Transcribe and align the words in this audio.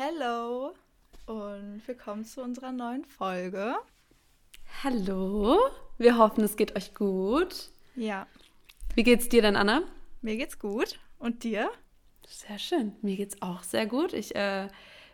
Hello 0.00 0.74
und 1.26 1.82
willkommen 1.88 2.24
zu 2.24 2.40
unserer 2.40 2.70
neuen 2.70 3.04
Folge. 3.04 3.74
Hallo, 4.84 5.58
wir 5.98 6.16
hoffen, 6.16 6.44
es 6.44 6.54
geht 6.54 6.76
euch 6.76 6.94
gut. 6.94 7.72
Ja. 7.96 8.28
Wie 8.94 9.02
geht's 9.02 9.28
dir 9.28 9.42
denn, 9.42 9.56
Anna? 9.56 9.82
Mir 10.22 10.36
geht's 10.36 10.60
gut. 10.60 11.00
Und 11.18 11.42
dir? 11.42 11.68
Sehr 12.28 12.60
schön. 12.60 12.94
Mir 13.02 13.16
geht's 13.16 13.42
auch 13.42 13.64
sehr 13.64 13.86
gut. 13.86 14.12
Ich 14.12 14.36
äh, 14.36 14.68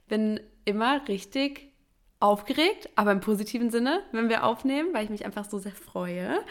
bin 0.07 0.39
immer 0.67 1.09
richtig 1.09 1.73
aufgeregt, 2.21 2.91
aber 2.95 3.13
im 3.13 3.21
positiven 3.21 3.71
Sinne, 3.71 4.03
wenn 4.13 4.29
wir 4.29 4.45
aufnehmen, 4.45 4.93
weil 4.93 5.05
ich 5.05 5.11
mich 5.11 5.25
einfach 5.25 5.47
so 5.49 5.59
sehr 5.59 5.73
freue. 5.73 6.45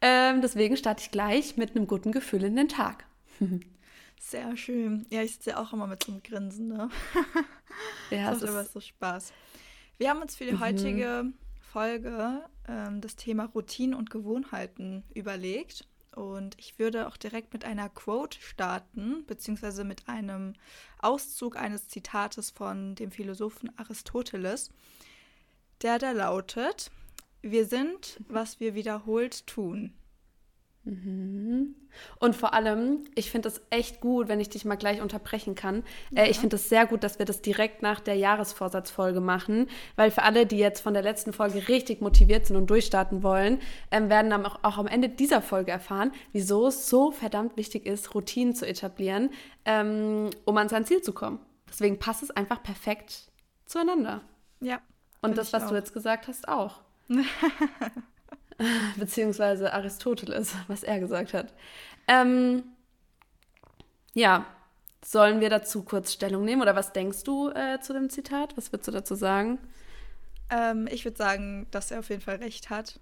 Ähm, 0.00 0.40
deswegen 0.40 0.76
starte 0.76 1.02
ich 1.02 1.10
gleich 1.10 1.56
mit 1.56 1.74
einem 1.74 1.88
guten 1.88 2.12
Gefühl 2.12 2.44
in 2.44 2.54
den 2.54 2.68
Tag. 2.68 3.06
Sehr 4.24 4.56
schön. 4.56 5.04
Ja, 5.10 5.22
ich 5.22 5.34
sitze 5.34 5.50
ja 5.50 5.62
auch 5.62 5.72
immer 5.72 5.86
mit 5.86 6.04
so 6.04 6.12
einem 6.12 6.22
Grinsen, 6.22 6.68
ne? 6.68 6.88
Ja, 8.10 8.30
das 8.30 8.40
macht 8.40 8.50
immer 8.50 8.64
so 8.64 8.80
Spaß. 8.80 9.32
Wir 9.98 10.10
haben 10.10 10.22
uns 10.22 10.36
für 10.36 10.44
die 10.44 10.52
mhm. 10.52 10.60
heutige 10.60 11.24
Folge 11.72 12.42
ähm, 12.68 13.00
das 13.00 13.16
Thema 13.16 13.46
Routinen 13.46 13.94
und 13.94 14.10
Gewohnheiten 14.10 15.02
überlegt. 15.12 15.86
Und 16.14 16.58
ich 16.58 16.78
würde 16.78 17.08
auch 17.08 17.16
direkt 17.16 17.52
mit 17.52 17.64
einer 17.64 17.88
Quote 17.88 18.38
starten, 18.40 19.24
beziehungsweise 19.26 19.82
mit 19.82 20.08
einem 20.08 20.54
Auszug 20.98 21.56
eines 21.56 21.88
Zitates 21.88 22.50
von 22.50 22.94
dem 22.94 23.10
Philosophen 23.10 23.76
Aristoteles, 23.76 24.70
der 25.82 25.98
da 25.98 26.12
lautet, 26.12 26.90
wir 27.40 27.66
sind, 27.66 28.20
was 28.28 28.60
wir 28.60 28.74
wiederholt 28.74 29.46
tun. 29.46 29.94
Mhm. 30.84 31.76
Und 32.18 32.34
vor 32.34 32.54
allem, 32.54 33.04
ich 33.14 33.30
finde 33.30 33.48
es 33.48 33.60
echt 33.70 34.00
gut, 34.00 34.28
wenn 34.28 34.40
ich 34.40 34.48
dich 34.48 34.64
mal 34.64 34.76
gleich 34.76 35.00
unterbrechen 35.00 35.54
kann. 35.54 35.84
Ja. 36.10 36.22
Äh, 36.22 36.30
ich 36.30 36.38
finde 36.38 36.56
es 36.56 36.68
sehr 36.68 36.86
gut, 36.86 37.04
dass 37.04 37.18
wir 37.18 37.26
das 37.26 37.42
direkt 37.42 37.82
nach 37.82 38.00
der 38.00 38.14
Jahresvorsatzfolge 38.14 39.20
machen, 39.20 39.68
weil 39.96 40.10
für 40.10 40.22
alle, 40.22 40.46
die 40.46 40.58
jetzt 40.58 40.80
von 40.80 40.94
der 40.94 41.02
letzten 41.02 41.32
Folge 41.32 41.68
richtig 41.68 42.00
motiviert 42.00 42.46
sind 42.46 42.56
und 42.56 42.68
durchstarten 42.68 43.22
wollen, 43.22 43.60
ähm, 43.90 44.10
werden 44.10 44.30
dann 44.30 44.44
auch, 44.44 44.58
auch, 44.62 44.78
am 44.78 44.86
Ende 44.86 45.08
dieser 45.08 45.42
Folge 45.42 45.70
erfahren, 45.70 46.12
wieso 46.32 46.66
es 46.66 46.88
so 46.88 47.12
verdammt 47.12 47.56
wichtig 47.56 47.86
ist, 47.86 48.14
Routinen 48.14 48.54
zu 48.54 48.66
etablieren, 48.66 49.30
ähm, 49.64 50.30
um 50.44 50.56
an 50.56 50.68
sein 50.68 50.84
Ziel 50.84 51.02
zu 51.02 51.12
kommen. 51.12 51.38
Deswegen 51.68 51.98
passt 51.98 52.22
es 52.22 52.30
einfach 52.30 52.62
perfekt 52.62 53.30
zueinander. 53.66 54.22
Ja. 54.60 54.80
Und 55.20 55.38
das, 55.38 55.52
was 55.52 55.64
auch. 55.64 55.68
du 55.68 55.74
jetzt 55.76 55.92
gesagt 55.92 56.26
hast, 56.26 56.48
auch. 56.48 56.80
beziehungsweise 58.96 59.72
Aristoteles, 59.72 60.54
was 60.68 60.82
er 60.82 61.00
gesagt 61.00 61.34
hat. 61.34 61.52
Ähm, 62.08 62.64
ja, 64.14 64.46
sollen 65.04 65.40
wir 65.40 65.50
dazu 65.50 65.82
kurz 65.82 66.12
Stellung 66.12 66.44
nehmen 66.44 66.62
oder 66.62 66.76
was 66.76 66.92
denkst 66.92 67.24
du 67.24 67.50
äh, 67.50 67.80
zu 67.80 67.92
dem 67.92 68.10
Zitat? 68.10 68.56
Was 68.56 68.72
würdest 68.72 68.88
du 68.88 68.92
dazu 68.92 69.14
sagen? 69.14 69.58
Ähm, 70.50 70.88
ich 70.90 71.04
würde 71.04 71.16
sagen, 71.16 71.66
dass 71.70 71.90
er 71.90 72.00
auf 72.00 72.10
jeden 72.10 72.22
Fall 72.22 72.36
recht 72.36 72.70
hat, 72.70 73.00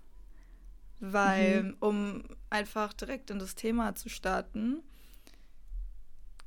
weil 1.01 1.63
mhm. 1.63 1.77
um 1.81 2.25
einfach 2.49 2.93
direkt 2.93 3.31
in 3.31 3.39
das 3.39 3.55
Thema 3.55 3.95
zu 3.95 4.09
starten, 4.09 4.83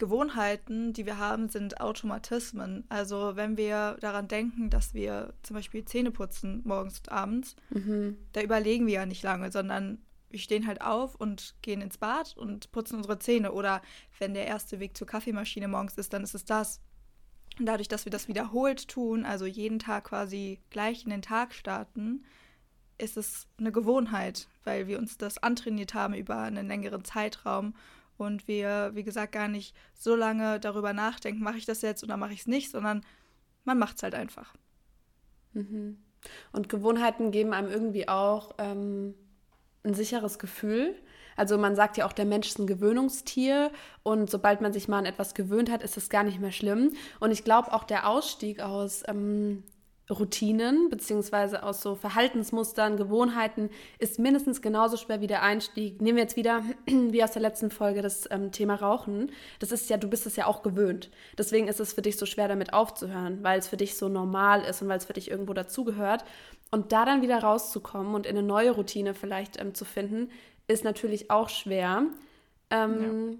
Gewohnheiten, 0.03 0.91
die 0.91 1.05
wir 1.05 1.17
haben, 1.17 1.47
sind 1.47 1.79
Automatismen. 1.79 2.83
Also 2.89 3.37
wenn 3.37 3.55
wir 3.55 3.95
daran 4.01 4.27
denken, 4.27 4.69
dass 4.69 4.93
wir 4.93 5.33
zum 5.43 5.55
Beispiel 5.55 5.85
Zähne 5.85 6.11
putzen 6.11 6.61
morgens 6.65 6.99
und 6.99 7.09
abends, 7.09 7.55
mhm. 7.69 8.17
da 8.33 8.41
überlegen 8.41 8.85
wir 8.85 8.95
ja 8.95 9.05
nicht 9.05 9.23
lange, 9.23 9.49
sondern 9.49 9.99
wir 10.29 10.39
stehen 10.39 10.67
halt 10.67 10.81
auf 10.81 11.15
und 11.15 11.55
gehen 11.61 11.79
ins 11.79 11.97
Bad 11.97 12.35
und 12.35 12.69
putzen 12.73 12.97
unsere 12.97 13.17
Zähne. 13.17 13.53
Oder 13.53 13.81
wenn 14.19 14.33
der 14.33 14.45
erste 14.45 14.81
Weg 14.81 14.97
zur 14.97 15.07
Kaffeemaschine 15.07 15.69
morgens 15.69 15.93
ist, 15.93 16.11
dann 16.11 16.23
ist 16.23 16.35
es 16.35 16.43
das. 16.43 16.81
Und 17.57 17.65
dadurch, 17.65 17.87
dass 17.87 18.03
wir 18.03 18.11
das 18.11 18.27
wiederholt 18.27 18.89
tun, 18.89 19.23
also 19.23 19.45
jeden 19.45 19.79
Tag 19.79 20.05
quasi 20.05 20.59
gleich 20.69 21.05
in 21.05 21.11
den 21.11 21.21
Tag 21.21 21.53
starten, 21.53 22.25
ist 22.97 23.15
es 23.15 23.47
eine 23.57 23.71
Gewohnheit, 23.71 24.49
weil 24.65 24.87
wir 24.87 24.99
uns 24.99 25.17
das 25.17 25.37
antrainiert 25.37 25.93
haben 25.93 26.13
über 26.13 26.39
einen 26.39 26.67
längeren 26.67 27.05
Zeitraum 27.05 27.73
und 28.17 28.47
wir, 28.47 28.91
wie 28.93 29.03
gesagt, 29.03 29.31
gar 29.31 29.47
nicht 29.47 29.75
so 29.93 30.15
lange 30.15 30.59
darüber 30.59 30.93
nachdenken, 30.93 31.43
mache 31.43 31.57
ich 31.57 31.65
das 31.65 31.81
jetzt 31.81 32.03
oder 32.03 32.17
mache 32.17 32.33
ich 32.33 32.41
es 32.41 32.47
nicht, 32.47 32.71
sondern 32.71 33.03
man 33.63 33.79
macht 33.79 33.97
es 33.97 34.03
halt 34.03 34.15
einfach. 34.15 34.53
Mhm. 35.53 35.97
Und 36.51 36.69
Gewohnheiten 36.69 37.31
geben 37.31 37.53
einem 37.53 37.69
irgendwie 37.69 38.07
auch 38.07 38.55
ähm, 38.57 39.13
ein 39.83 39.93
sicheres 39.93 40.39
Gefühl. 40.39 40.95
Also 41.35 41.57
man 41.57 41.75
sagt 41.75 41.97
ja 41.97 42.05
auch, 42.05 42.13
der 42.13 42.25
Mensch 42.25 42.47
ist 42.47 42.59
ein 42.59 42.67
Gewöhnungstier 42.67 43.71
und 44.03 44.29
sobald 44.29 44.61
man 44.61 44.71
sich 44.71 44.87
mal 44.87 44.99
an 44.99 45.05
etwas 45.05 45.33
gewöhnt 45.33 45.71
hat, 45.71 45.81
ist 45.81 45.97
es 45.97 46.09
gar 46.09 46.23
nicht 46.23 46.39
mehr 46.39 46.51
schlimm. 46.51 46.93
Und 47.19 47.31
ich 47.31 47.43
glaube 47.43 47.73
auch 47.73 47.83
der 47.83 48.07
Ausstieg 48.07 48.61
aus 48.61 49.03
ähm, 49.07 49.63
Routinen 50.09 50.89
beziehungsweise 50.89 51.63
aus 51.63 51.81
so 51.81 51.95
Verhaltensmustern, 51.95 52.97
Gewohnheiten 52.97 53.69
ist 53.99 54.19
mindestens 54.19 54.61
genauso 54.61 54.97
schwer 54.97 55.21
wie 55.21 55.27
der 55.27 55.43
Einstieg. 55.43 56.01
Nehmen 56.01 56.17
wir 56.17 56.23
jetzt 56.23 56.35
wieder, 56.35 56.63
wie 56.85 57.23
aus 57.23 57.31
der 57.31 57.41
letzten 57.41 57.71
Folge, 57.71 58.01
das 58.01 58.29
ähm, 58.29 58.51
Thema 58.51 58.75
Rauchen. 58.75 59.31
Das 59.59 59.71
ist 59.71 59.89
ja, 59.89 59.97
du 59.97 60.09
bist 60.09 60.25
es 60.25 60.35
ja 60.35 60.45
auch 60.45 60.61
gewöhnt. 60.61 61.09
Deswegen 61.37 61.67
ist 61.67 61.79
es 61.79 61.93
für 61.93 62.01
dich 62.01 62.17
so 62.17 62.25
schwer, 62.25 62.47
damit 62.47 62.73
aufzuhören, 62.73 63.43
weil 63.43 63.59
es 63.59 63.67
für 63.67 63.77
dich 63.77 63.95
so 63.95 64.09
normal 64.09 64.63
ist 64.63 64.81
und 64.81 64.89
weil 64.89 64.97
es 64.97 65.05
für 65.05 65.13
dich 65.13 65.31
irgendwo 65.31 65.53
dazugehört. 65.53 66.25
Und 66.69 66.91
da 66.91 67.05
dann 67.05 67.21
wieder 67.21 67.39
rauszukommen 67.39 68.13
und 68.13 68.25
in 68.25 68.37
eine 68.37 68.45
neue 68.45 68.71
Routine 68.71 69.13
vielleicht 69.13 69.59
ähm, 69.59 69.73
zu 69.73 69.85
finden, 69.85 70.29
ist 70.67 70.83
natürlich 70.83 71.31
auch 71.31 71.49
schwer. 71.49 72.03
Ähm, 72.69 73.31
ja 73.31 73.37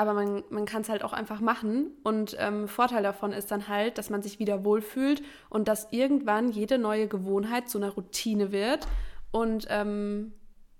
aber 0.00 0.14
man, 0.14 0.42
man 0.48 0.64
kann 0.64 0.80
es 0.80 0.88
halt 0.88 1.04
auch 1.04 1.12
einfach 1.12 1.40
machen. 1.40 1.90
Und 2.02 2.34
ähm, 2.38 2.68
Vorteil 2.68 3.02
davon 3.02 3.32
ist 3.32 3.50
dann 3.50 3.68
halt, 3.68 3.98
dass 3.98 4.08
man 4.08 4.22
sich 4.22 4.38
wieder 4.38 4.64
wohlfühlt 4.64 5.22
und 5.50 5.68
dass 5.68 5.88
irgendwann 5.90 6.50
jede 6.50 6.78
neue 6.78 7.06
Gewohnheit 7.06 7.68
zu 7.68 7.76
einer 7.76 7.90
Routine 7.90 8.50
wird 8.50 8.88
und 9.30 9.66
ähm, 9.68 10.32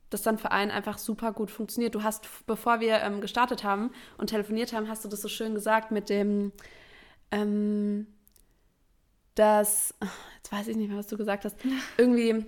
das 0.09 0.23
dann 0.23 0.39
für 0.39 0.53
einen 0.53 0.71
einfach 0.71 0.97
super 0.97 1.33
gut 1.33 1.51
funktioniert. 1.51 1.95
Du 1.95 2.03
hast, 2.03 2.27
bevor 2.47 2.81
wir 2.81 3.03
ähm, 3.03 3.21
gestartet 3.21 3.63
haben 3.63 3.91
und 4.17 4.29
telefoniert 4.29 4.73
haben, 4.73 4.89
hast 4.89 5.05
du 5.05 5.09
das 5.09 5.21
so 5.21 5.29
schön 5.29 5.55
gesagt 5.55 5.91
mit 5.91 6.09
dem, 6.09 6.53
ähm, 7.31 8.07
dass, 9.35 9.95
jetzt 10.37 10.51
weiß 10.51 10.69
ich 10.69 10.77
nicht 10.77 10.89
mehr, 10.89 10.99
was 10.99 11.09
du 11.09 11.19
gesagt 11.19 11.45
hast, 11.45 11.57
irgendwie, 11.99 12.47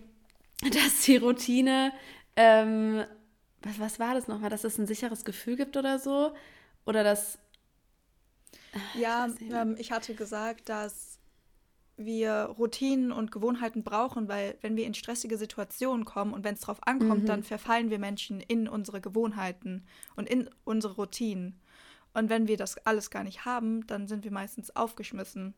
dass 0.63 1.03
die 1.05 1.19
Routine, 1.19 1.93
ähm, 2.35 3.05
was, 3.63 3.79
was 3.79 4.01
war 4.01 4.15
das 4.15 4.27
nochmal, 4.27 4.49
dass 4.49 4.65
es 4.65 4.79
ein 4.79 4.87
sicheres 4.87 5.25
Gefühl 5.27 5.57
gibt 5.57 5.77
oder 5.77 5.99
so? 5.99 6.33
Oder 6.85 7.05
das. 7.05 7.39
Ja, 8.95 9.29
ähm, 9.51 9.77
ich 9.79 9.93
hatte 9.93 10.15
gesagt, 10.15 10.69
dass 10.69 11.19
wir 11.97 12.55
Routinen 12.59 13.13
und 13.13 13.31
Gewohnheiten 13.31 13.83
brauchen, 13.83 14.29
weil 14.29 14.57
wenn 14.63 14.77
wir 14.77 14.87
in 14.87 14.95
stressige 14.95 15.37
Situationen 15.37 16.05
kommen 16.05 16.33
und 16.33 16.43
wenn 16.43 16.55
es 16.55 16.61
darauf 16.61 16.85
ankommt, 16.87 17.23
mhm. 17.23 17.27
dann 17.27 17.43
verfallen 17.43 17.91
wir 17.91 17.99
Menschen 17.99 18.41
in 18.41 18.67
unsere 18.69 19.01
Gewohnheiten 19.01 19.85
und 20.17 20.29
in 20.29 20.49
unsere 20.65 20.95
Routinen. 20.95 21.61
Und 22.15 22.29
wenn 22.29 22.49
wir 22.49 22.57
das 22.57 22.79
alles 22.87 23.11
gar 23.11 23.25
nicht 23.25 23.45
haben, 23.45 23.87
dann 23.87 24.07
sind 24.07 24.25
wir 24.25 24.33
meistens 24.33 24.75
aufgeschmissen. 24.75 25.55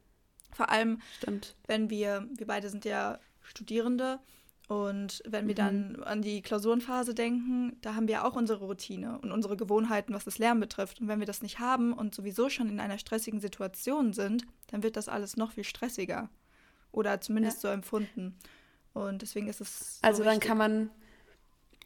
Vor 0.53 0.71
allem, 0.71 1.01
Stimmt. 1.19 1.57
wenn 1.67 1.91
wir, 1.91 2.29
wir 2.37 2.47
beide 2.47 2.69
sind 2.69 2.85
ja 2.85 3.19
Studierende 3.43 4.21
und 4.67 5.23
wenn 5.27 5.47
wir 5.47 5.55
mhm. 5.55 5.57
dann 5.57 6.03
an 6.05 6.23
die 6.23 6.41
Klausurenphase 6.41 7.15
denken, 7.15 7.77
da 7.83 7.95
haben 7.95 8.09
wir 8.09 8.25
auch 8.25 8.35
unsere 8.35 8.65
Routine 8.65 9.19
und 9.21 9.31
unsere 9.31 9.57
Gewohnheiten, 9.57 10.15
was 10.15 10.25
das 10.25 10.39
Lernen 10.39 10.61
betrifft. 10.61 11.01
Und 11.01 11.09
wenn 11.09 11.19
wir 11.19 11.27
das 11.27 11.43
nicht 11.43 11.59
haben 11.59 11.93
und 11.93 12.15
sowieso 12.15 12.49
schon 12.49 12.69
in 12.69 12.81
einer 12.81 12.99
stressigen 12.99 13.41
Situation 13.41 14.15
sind, 14.15 14.47
dann 14.69 14.83
wird 14.83 14.97
das 14.97 15.09
alles 15.09 15.37
noch 15.37 15.53
viel 15.53 15.65
stressiger. 15.65 16.31
Oder 16.93 17.21
zumindest 17.21 17.63
ja. 17.63 17.69
so 17.69 17.75
empfunden. 17.75 18.39
Und 18.95 19.21
deswegen 19.21 19.49
ist 19.49 19.61
es. 19.61 19.97
So 19.97 20.07
also 20.07 20.23
dann 20.23 20.35
wichtig. 20.35 20.49
kann 20.49 20.59
man, 20.59 20.91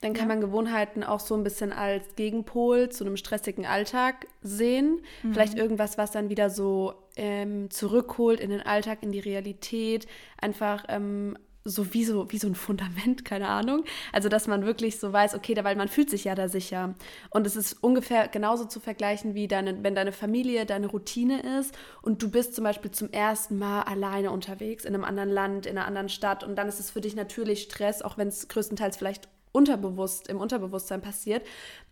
dann 0.00 0.12
kann 0.12 0.28
ja. 0.28 0.34
man 0.34 0.40
Gewohnheiten 0.40 1.02
auch 1.02 1.20
so 1.20 1.34
ein 1.34 1.42
bisschen 1.42 1.72
als 1.72 2.14
Gegenpol 2.14 2.90
zu 2.90 3.04
einem 3.04 3.16
stressigen 3.16 3.66
Alltag 3.66 4.28
sehen. 4.42 5.00
Mhm. 5.24 5.32
Vielleicht 5.32 5.58
irgendwas, 5.58 5.98
was 5.98 6.12
dann 6.12 6.28
wieder 6.28 6.48
so 6.48 6.94
ähm, 7.16 7.70
zurückholt 7.70 8.38
in 8.38 8.50
den 8.50 8.60
Alltag, 8.60 9.02
in 9.02 9.10
die 9.10 9.18
Realität, 9.18 10.06
einfach 10.36 10.84
ähm, 10.88 11.36
so 11.68 11.92
wie, 11.94 12.04
so 12.04 12.30
wie 12.30 12.38
so 12.38 12.48
ein 12.48 12.54
Fundament, 12.54 13.24
keine 13.24 13.48
Ahnung. 13.48 13.84
Also, 14.12 14.28
dass 14.28 14.46
man 14.46 14.64
wirklich 14.64 14.98
so 14.98 15.12
weiß, 15.12 15.34
okay, 15.34 15.54
da, 15.54 15.64
weil 15.64 15.76
man 15.76 15.88
fühlt 15.88 16.10
sich 16.10 16.24
ja 16.24 16.34
da 16.34 16.48
sicher. 16.48 16.94
Und 17.30 17.46
es 17.46 17.56
ist 17.56 17.74
ungefähr 17.82 18.28
genauso 18.28 18.64
zu 18.64 18.80
vergleichen, 18.80 19.34
wie 19.34 19.48
deine, 19.48 19.82
wenn 19.82 19.94
deine 19.94 20.12
Familie 20.12 20.66
deine 20.66 20.88
Routine 20.88 21.58
ist 21.60 21.76
und 22.02 22.22
du 22.22 22.30
bist 22.30 22.54
zum 22.54 22.64
Beispiel 22.64 22.90
zum 22.90 23.10
ersten 23.10 23.58
Mal 23.58 23.82
alleine 23.82 24.30
unterwegs 24.30 24.84
in 24.84 24.94
einem 24.94 25.04
anderen 25.04 25.30
Land, 25.30 25.66
in 25.66 25.76
einer 25.76 25.86
anderen 25.86 26.08
Stadt 26.08 26.44
und 26.44 26.56
dann 26.56 26.68
ist 26.68 26.80
es 26.80 26.90
für 26.90 27.00
dich 27.00 27.14
natürlich 27.14 27.62
Stress, 27.62 28.02
auch 28.02 28.18
wenn 28.18 28.28
es 28.28 28.48
größtenteils 28.48 28.96
vielleicht 28.96 29.28
unterbewusst, 29.52 30.28
im 30.28 30.40
Unterbewusstsein 30.40 31.00
passiert. 31.00 31.46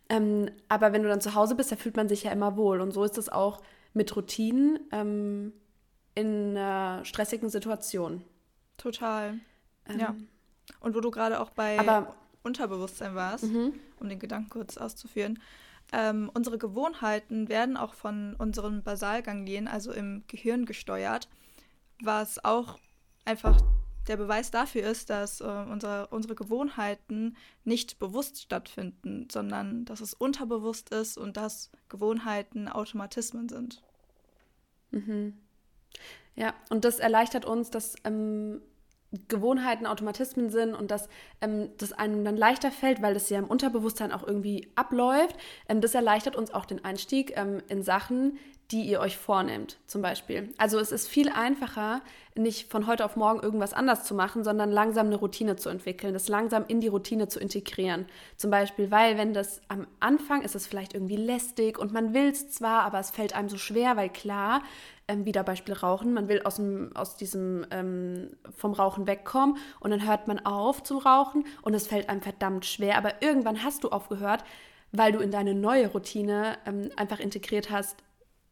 Ähm, 0.09 0.51
aber 0.69 0.93
wenn 0.93 1.03
du 1.03 1.09
dann 1.09 1.21
zu 1.21 1.35
Hause 1.35 1.55
bist, 1.55 1.73
da 1.73 1.77
fühlt 1.77 1.97
man 1.97 2.09
sich 2.09 2.25
ja 2.25 2.31
immer 2.31 2.57
wohl. 2.57 2.81
Und 2.81 2.93
so 2.93 3.03
ist 3.05 3.19
es 3.19 3.29
auch 3.29 3.61
mit 3.93 4.15
Routinen 4.15 4.79
ähm, 4.93 5.53
in 6.15 6.57
einer 6.57 7.05
stressigen 7.05 7.49
Situation. 7.49 8.23
Total. 8.77 9.39
Ähm, 9.89 9.99
ja. 9.99 10.15
Und 10.81 10.95
wo 10.95 11.01
du 11.01 11.11
gerade 11.11 11.41
auch 11.41 11.51
bei 11.51 11.79
aber, 11.79 12.15
Unterbewusstsein 12.43 13.15
warst, 13.15 13.45
mhm. 13.45 13.75
um 14.01 14.09
den 14.09 14.19
Gedanken 14.19 14.51
kurz 14.51 14.77
auszuführen, 14.77 15.41
ähm, 15.93 16.31
unsere 16.35 16.59
Gewohnheiten 16.59 17.49
werden 17.49 17.77
auch 17.77 17.95
von 17.95 18.35
unseren 18.37 18.83
Basalganglien, 18.83 19.69
also 19.69 19.93
im 19.93 20.25
Gehirn, 20.27 20.67
gesteuert, 20.67 21.29
was 22.03 22.45
auch 22.45 22.79
einfach 23.25 23.61
der 24.09 24.17
Beweis 24.17 24.51
dafür 24.51 24.83
ist, 24.83 25.11
dass 25.11 25.41
äh, 25.41 25.45
unsere, 25.45 26.09
unsere 26.09 26.35
Gewohnheiten 26.35 27.37
nicht 27.65 27.99
bewusst 27.99 28.41
stattfinden, 28.41 29.29
sondern 29.31 29.85
dass 29.85 30.01
es 30.01 30.15
unterbewusst 30.15 30.91
ist 30.91 31.19
und 31.19 31.37
dass 31.37 31.71
Gewohnheiten 31.89 32.69
Automatismen 32.69 33.49
sind. 33.49 33.83
Mhm. 34.91 35.37
Ja, 36.35 36.55
und 36.71 36.85
das 36.85 36.99
erleichtert 36.99 37.45
uns, 37.45 37.71
dass 37.71 37.97
ähm, 38.05 38.61
Gewohnheiten 39.29 39.87
Automatismen 39.87 40.51
sind 40.51 40.75
und 40.75 40.91
dass 40.91 41.09
ähm, 41.41 41.71
das 41.79 41.93
einem 41.93 42.25
dann 42.25 42.37
leichter 42.37 42.71
fällt, 42.71 43.03
weil 43.03 43.15
das 43.15 43.31
ja 43.31 43.39
im 43.39 43.47
Unterbewusstsein 43.47 44.13
auch 44.13 44.27
irgendwie 44.27 44.69
abläuft. 44.75 45.37
Ähm, 45.69 45.81
das 45.81 45.95
erleichtert 45.95 46.37
uns 46.37 46.53
auch 46.53 46.65
den 46.65 46.85
Einstieg 46.85 47.37
ähm, 47.37 47.63
in 47.69 47.83
Sachen, 47.83 48.39
die 48.73 48.83
ihr 48.83 49.01
euch 49.01 49.17
vornehmt, 49.17 49.79
zum 49.87 50.03
Beispiel. 50.03 50.53
Also 50.59 50.81
es 50.81 50.91
ist 50.91 51.07
viel 51.07 51.29
einfacher, 51.29 52.03
nicht 52.35 52.71
von 52.71 52.87
heute 52.87 53.05
auf 53.05 53.15
morgen 53.15 53.41
irgendwas 53.41 53.73
anders 53.73 54.05
zu 54.05 54.15
machen, 54.15 54.43
sondern 54.43 54.71
langsam 54.73 55.07
eine 55.07 55.17
Routine 55.17 55.57
zu 55.57 55.69
entwickeln, 55.69 56.13
das 56.13 56.29
langsam 56.29 56.65
in 56.67 56.81
die 56.81 56.89
Routine 56.89 57.29
zu 57.29 57.39
integrieren. 57.39 58.07
Zum 58.37 58.51
Beispiel, 58.51 58.91
weil 58.91 59.17
wenn 59.19 59.33
das 59.33 59.61
am 59.69 59.87
Anfang 60.01 60.43
ist 60.43 60.57
es 60.57 60.67
vielleicht 60.67 60.95
irgendwie 60.95 61.17
lästig 61.17 61.79
und 61.79 61.93
man 61.93 62.13
will 62.13 62.29
es 62.29 62.51
zwar, 62.51 62.83
aber 62.83 62.99
es 62.99 63.11
fällt 63.11 63.35
einem 63.35 63.49
so 63.49 63.57
schwer, 63.57 63.97
weil 63.97 64.09
klar, 64.09 64.63
ähm, 65.07 65.25
wieder 65.25 65.45
Beispiel 65.45 65.75
Rauchen, 65.75 66.13
man 66.13 66.29
will 66.29 66.43
aus, 66.43 66.57
dem, 66.57 66.91
aus 66.97 67.17
diesem 67.17 67.65
ähm, 67.71 68.31
vom 68.57 68.73
Rauchen 68.73 69.07
wegkommen 69.07 69.57
und 69.79 69.93
dann 69.93 70.07
hört 70.07 70.27
man 70.27 70.45
auf 70.45 70.83
zu 70.83 70.99
rauchen 70.99 71.45
und 71.63 71.75
es 71.75 71.87
fällt 71.87 72.09
einem 72.09 72.21
verdammt 72.21 72.67
schwer, 72.67 72.99
aber 72.99 73.23
irgendwann 73.23 73.63
hast 73.63 73.85
du 73.85 73.91
aufgehört, 73.91 74.43
weil 74.91 75.13
du 75.13 75.21
in 75.21 75.31
deine 75.31 75.55
neue 75.55 75.89
Routine 75.89 76.59
ähm, 76.67 76.91
einfach 76.97 77.21
integriert 77.21 77.71
hast, 77.71 77.97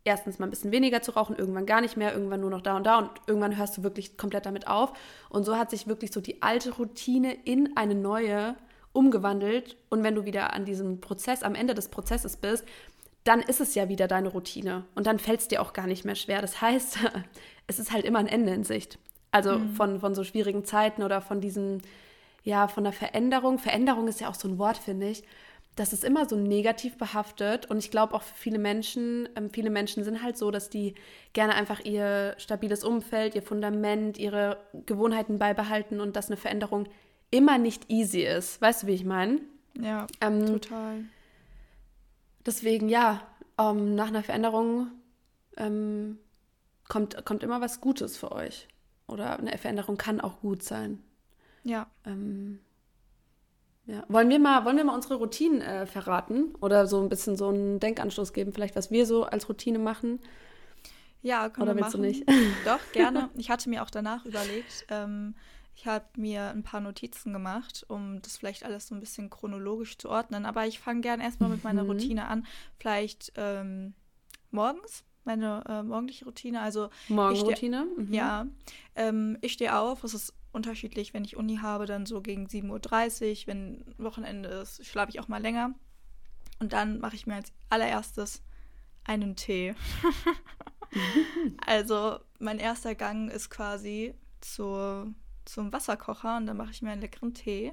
erstens 0.05 0.39
mal 0.39 0.47
ein 0.47 0.51
bisschen 0.51 0.71
weniger 0.71 1.03
zu 1.03 1.13
rauchen, 1.13 1.37
irgendwann 1.37 1.67
gar 1.67 1.81
nicht 1.81 1.97
mehr, 1.97 2.13
irgendwann 2.13 2.41
nur 2.41 2.51
noch 2.51 2.61
da 2.61 2.77
und 2.77 2.85
da 2.85 2.99
und 2.99 3.11
irgendwann 3.27 3.57
hörst 3.57 3.79
du 3.79 3.83
wirklich 3.83 4.17
komplett 4.17 4.47
damit 4.47 4.67
auf. 4.69 4.93
Und 5.31 5.45
so 5.45 5.57
hat 5.57 5.71
sich 5.71 5.87
wirklich 5.87 6.13
so 6.13 6.21
die 6.21 6.43
alte 6.43 6.73
Routine 6.73 7.33
in 7.33 7.77
eine 7.77 7.95
neue 7.95 8.55
umgewandelt. 8.93 9.77
Und 9.89 10.03
wenn 10.03 10.15
du 10.15 10.25
wieder 10.25 10.53
an 10.53 10.65
diesem 10.65 11.01
Prozess, 11.01 11.43
am 11.43 11.55
Ende 11.55 11.75
des 11.75 11.89
Prozesses 11.89 12.37
bist, 12.37 12.65
dann 13.25 13.41
ist 13.41 13.61
es 13.61 13.75
ja 13.75 13.89
wieder 13.89 14.07
deine 14.07 14.29
Routine 14.29 14.85
und 14.95 15.07
dann 15.07 15.19
fällt 15.19 15.41
es 15.41 15.49
dir 15.49 15.63
auch 15.63 15.73
gar 15.73 15.87
nicht 15.87 16.05
mehr 16.05 16.15
schwer. 16.15 16.43
Das 16.43 16.61
heißt, 16.61 16.99
es 17.67 17.79
ist 17.79 17.91
halt 17.91 18.05
immer 18.05 18.19
ein 18.19 18.27
Ende 18.27 18.53
in 18.53 18.65
Sicht. 18.65 18.99
Also 19.31 19.59
mhm. 19.59 19.75
von, 19.75 20.01
von 20.01 20.15
so 20.15 20.23
schwierigen 20.23 20.65
Zeiten 20.67 21.03
oder 21.03 21.23
von 21.23 21.41
diesen, 21.41 21.81
ja, 22.43 22.69
von 22.69 22.85
der 22.85 22.93
Veränderung. 22.93 23.59
Veränderung 23.59 24.07
ist 24.07 24.21
ja 24.21 24.29
auch 24.29 24.35
so 24.35 24.47
ein 24.47 24.59
Wort, 24.59 24.77
finde 24.77 25.09
ich 25.09 25.25
das 25.77 25.93
ist 25.93 26.05
immer 26.05 26.29
so 26.29 26.37
negativ 26.37 26.97
behaftet 26.97 27.67
und 27.67 27.79
ich 27.79 27.91
glaube 27.91 28.15
auch 28.15 28.23
für 28.23 28.35
viele 28.35 28.59
Menschen, 28.59 29.29
ähm, 29.37 29.51
viele 29.51 29.71
Menschen 29.71 30.05
sind 30.05 30.23
halt 30.23 30.37
so, 30.37 30.51
dass 30.51 30.71
die 30.71 30.95
gerne 31.33 31.55
einfach 31.55 31.81
ihr 31.85 32.35
stabiles 32.39 32.85
Umfeld, 32.85 33.35
ihr 33.35 33.43
Fundament, 33.43 34.19
ihre 34.19 34.59
Gewohnheiten 34.87 35.39
beibehalten 35.39 36.01
und 36.01 36.17
dass 36.17 36.29
eine 36.29 36.37
Veränderung 36.37 36.87
immer 37.31 37.59
nicht 37.59 37.91
easy 37.91 38.23
ist. 38.23 38.61
Weißt 38.61 38.85
du, 38.85 38.87
wie 38.87 38.95
ich 38.95 39.05
meine? 39.05 39.41
Ja, 39.81 40.07
ähm, 40.21 40.47
total. 40.47 41.05
Deswegen, 42.47 42.89
ja, 42.89 43.23
ähm, 43.59 43.95
nach 43.95 44.09
einer 44.09 44.23
Veränderung 44.23 44.89
ähm, 45.57 46.19
kommt, 46.89 47.25
kommt 47.25 47.43
immer 47.43 47.61
was 47.61 47.81
Gutes 47.81 48.17
für 48.17 48.31
euch. 48.33 48.69
Oder 49.07 49.39
eine 49.39 49.59
Veränderung 49.59 49.97
kann 49.97 50.21
auch 50.21 50.41
gut 50.41 50.63
sein. 50.63 51.03
Ja. 51.65 51.87
Ähm, 52.07 52.61
ja. 53.87 54.05
Wollen, 54.09 54.31
wir 54.31 54.39
mal, 54.39 54.65
wollen 54.65 54.77
wir 54.77 54.85
mal 54.85 54.95
unsere 54.95 55.17
Routinen 55.17 55.61
äh, 55.61 55.87
verraten 55.87 56.55
oder 56.61 56.87
so 56.87 57.01
ein 57.03 57.09
bisschen 57.09 57.37
so 57.37 57.49
einen 57.49 57.81
Denkanstoß 57.81 58.33
geben, 58.33 58.53
vielleicht 58.53 58.77
was 58.77 58.91
wir 58.91 59.07
so 59.07 59.25
als 59.25 59.49
Routine 59.49 59.79
machen? 59.79 60.21
Ja, 61.23 61.49
können 61.49 61.69
oder 61.69 61.77
wir 61.77 61.83
willst 61.83 61.97
machen. 61.97 62.03
du 62.03 62.09
nicht? 62.09 62.29
Doch, 62.65 62.81
gerne. 62.93 63.31
Ich 63.37 63.51
hatte 63.51 63.69
mir 63.69 63.83
auch 63.83 63.91
danach 63.91 64.25
überlegt, 64.25 64.87
ähm, 64.91 65.35
ich 65.75 65.87
habe 65.87 66.05
mir 66.17 66.51
ein 66.51 66.63
paar 66.63 66.81
Notizen 66.81 67.33
gemacht, 67.33 67.85
um 67.89 68.23
das 68.23 68.37
vielleicht 68.37 68.65
alles 68.65 68.87
so 68.87 68.95
ein 68.95 69.01
bisschen 69.01 69.29
chronologisch 69.29 69.99
zu 69.99 70.09
ordnen. 70.09 70.47
Aber 70.47 70.67
ich 70.67 70.79
fange 70.79 71.01
gerne 71.01 71.25
erstmal 71.25 71.51
mit 71.51 71.65
meiner 71.65 71.83
mhm. 71.83 71.91
Routine 71.91 72.29
an. 72.29 72.47
Vielleicht 72.79 73.33
ähm, 73.37 73.95
morgens, 74.51 75.05
meine 75.25 75.65
äh, 75.69 75.83
morgendliche 75.83 76.27
Routine. 76.27 76.61
Also 76.61 76.91
Morgenroutine? 77.09 77.87
Mhm. 77.97 78.15
Ja. 78.15 78.47
Ähm, 78.95 79.37
ich 79.41 79.55
stehe 79.55 79.77
auf, 79.77 80.05
es 80.05 80.15
ist 80.15 80.33
unterschiedlich. 80.55 81.15
Wenn 81.15 81.25
ich 81.25 81.37
Uni 81.37 81.59
habe, 81.59 81.87
dann 81.87 82.07
so 82.07 82.21
gegen 82.21 82.47
7.30 82.47 83.43
Uhr. 83.43 83.47
Wenn 83.47 83.85
Wochenende 83.99 84.49
ist, 84.49 84.85
schlafe 84.87 85.11
ich 85.11 85.21
auch 85.21 85.29
mal 85.29 85.43
länger. 85.43 85.75
Und 86.61 86.73
dann 86.73 87.01
mache 87.01 87.17
ich 87.17 87.27
mir 87.27 87.35
als 87.35 87.53
allererstes 87.69 88.43
einen 89.05 89.37
Tee. 89.37 89.75
also 91.67 92.19
mein 92.39 92.59
erster 92.59 92.95
Gang 92.95 93.31
ist 93.31 93.51
quasi 93.51 94.15
zur, 94.41 95.13
zum 95.45 95.73
Wasserkocher 95.73 96.37
und 96.37 96.47
dann 96.47 96.57
mache 96.57 96.71
ich 96.71 96.83
mir 96.83 96.91
einen 96.91 97.03
leckeren 97.03 97.35
Tee. 97.35 97.73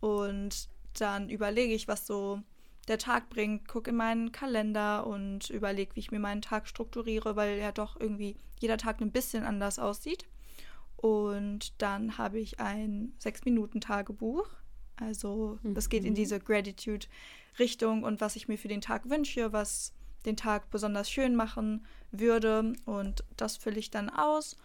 Und 0.00 0.68
dann 0.98 1.30
überlege 1.30 1.74
ich, 1.74 1.88
was 1.88 2.06
so 2.06 2.42
der 2.88 2.98
Tag 2.98 3.28
bringt, 3.28 3.68
gucke 3.68 3.90
in 3.90 3.96
meinen 3.96 4.32
Kalender 4.32 5.06
und 5.06 5.50
überlege, 5.50 5.94
wie 5.94 6.00
ich 6.00 6.10
mir 6.10 6.18
meinen 6.18 6.42
Tag 6.42 6.66
strukturiere, 6.66 7.36
weil 7.36 7.58
ja 7.58 7.70
doch 7.70 8.00
irgendwie 8.00 8.36
jeder 8.60 8.78
Tag 8.78 9.00
ein 9.00 9.12
bisschen 9.12 9.44
anders 9.44 9.78
aussieht. 9.78 10.26
Und 11.00 11.80
dann 11.80 12.18
habe 12.18 12.40
ich 12.40 12.58
ein 12.58 13.12
Sechs-Minuten-Tagebuch. 13.18 14.48
Also 14.96 15.60
das 15.62 15.88
geht 15.88 16.04
in 16.04 16.10
mhm. 16.10 16.16
diese 16.16 16.40
Gratitude-Richtung 16.40 18.02
und 18.02 18.20
was 18.20 18.34
ich 18.34 18.48
mir 18.48 18.58
für 18.58 18.66
den 18.66 18.80
Tag 18.80 19.08
wünsche, 19.08 19.52
was 19.52 19.94
den 20.26 20.36
Tag 20.36 20.70
besonders 20.70 21.08
schön 21.08 21.36
machen 21.36 21.86
würde. 22.10 22.72
Und 22.84 23.22
das 23.36 23.56
fülle 23.56 23.78
ich 23.78 23.92
dann 23.92 24.10
aus. 24.10 24.56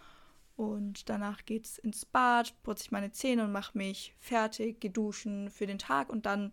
Und 0.56 1.08
danach 1.08 1.44
geht 1.44 1.66
es 1.66 1.78
ins 1.78 2.04
Bad, 2.04 2.52
putze 2.64 2.84
ich 2.84 2.90
meine 2.90 3.12
Zähne 3.12 3.44
und 3.44 3.52
mache 3.52 3.78
mich 3.78 4.14
fertig, 4.18 4.80
gehe 4.80 4.90
duschen 4.90 5.50
für 5.50 5.66
den 5.66 5.78
Tag 5.78 6.10
und 6.10 6.26
dann 6.26 6.52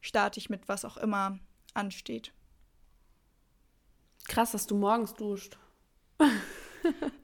starte 0.00 0.40
ich 0.40 0.50
mit 0.50 0.68
was 0.68 0.84
auch 0.84 0.96
immer 0.98 1.38
ansteht. 1.72 2.32
Krass, 4.28 4.52
dass 4.52 4.66
du 4.66 4.76
morgens 4.76 5.14
duscht. 5.14 5.58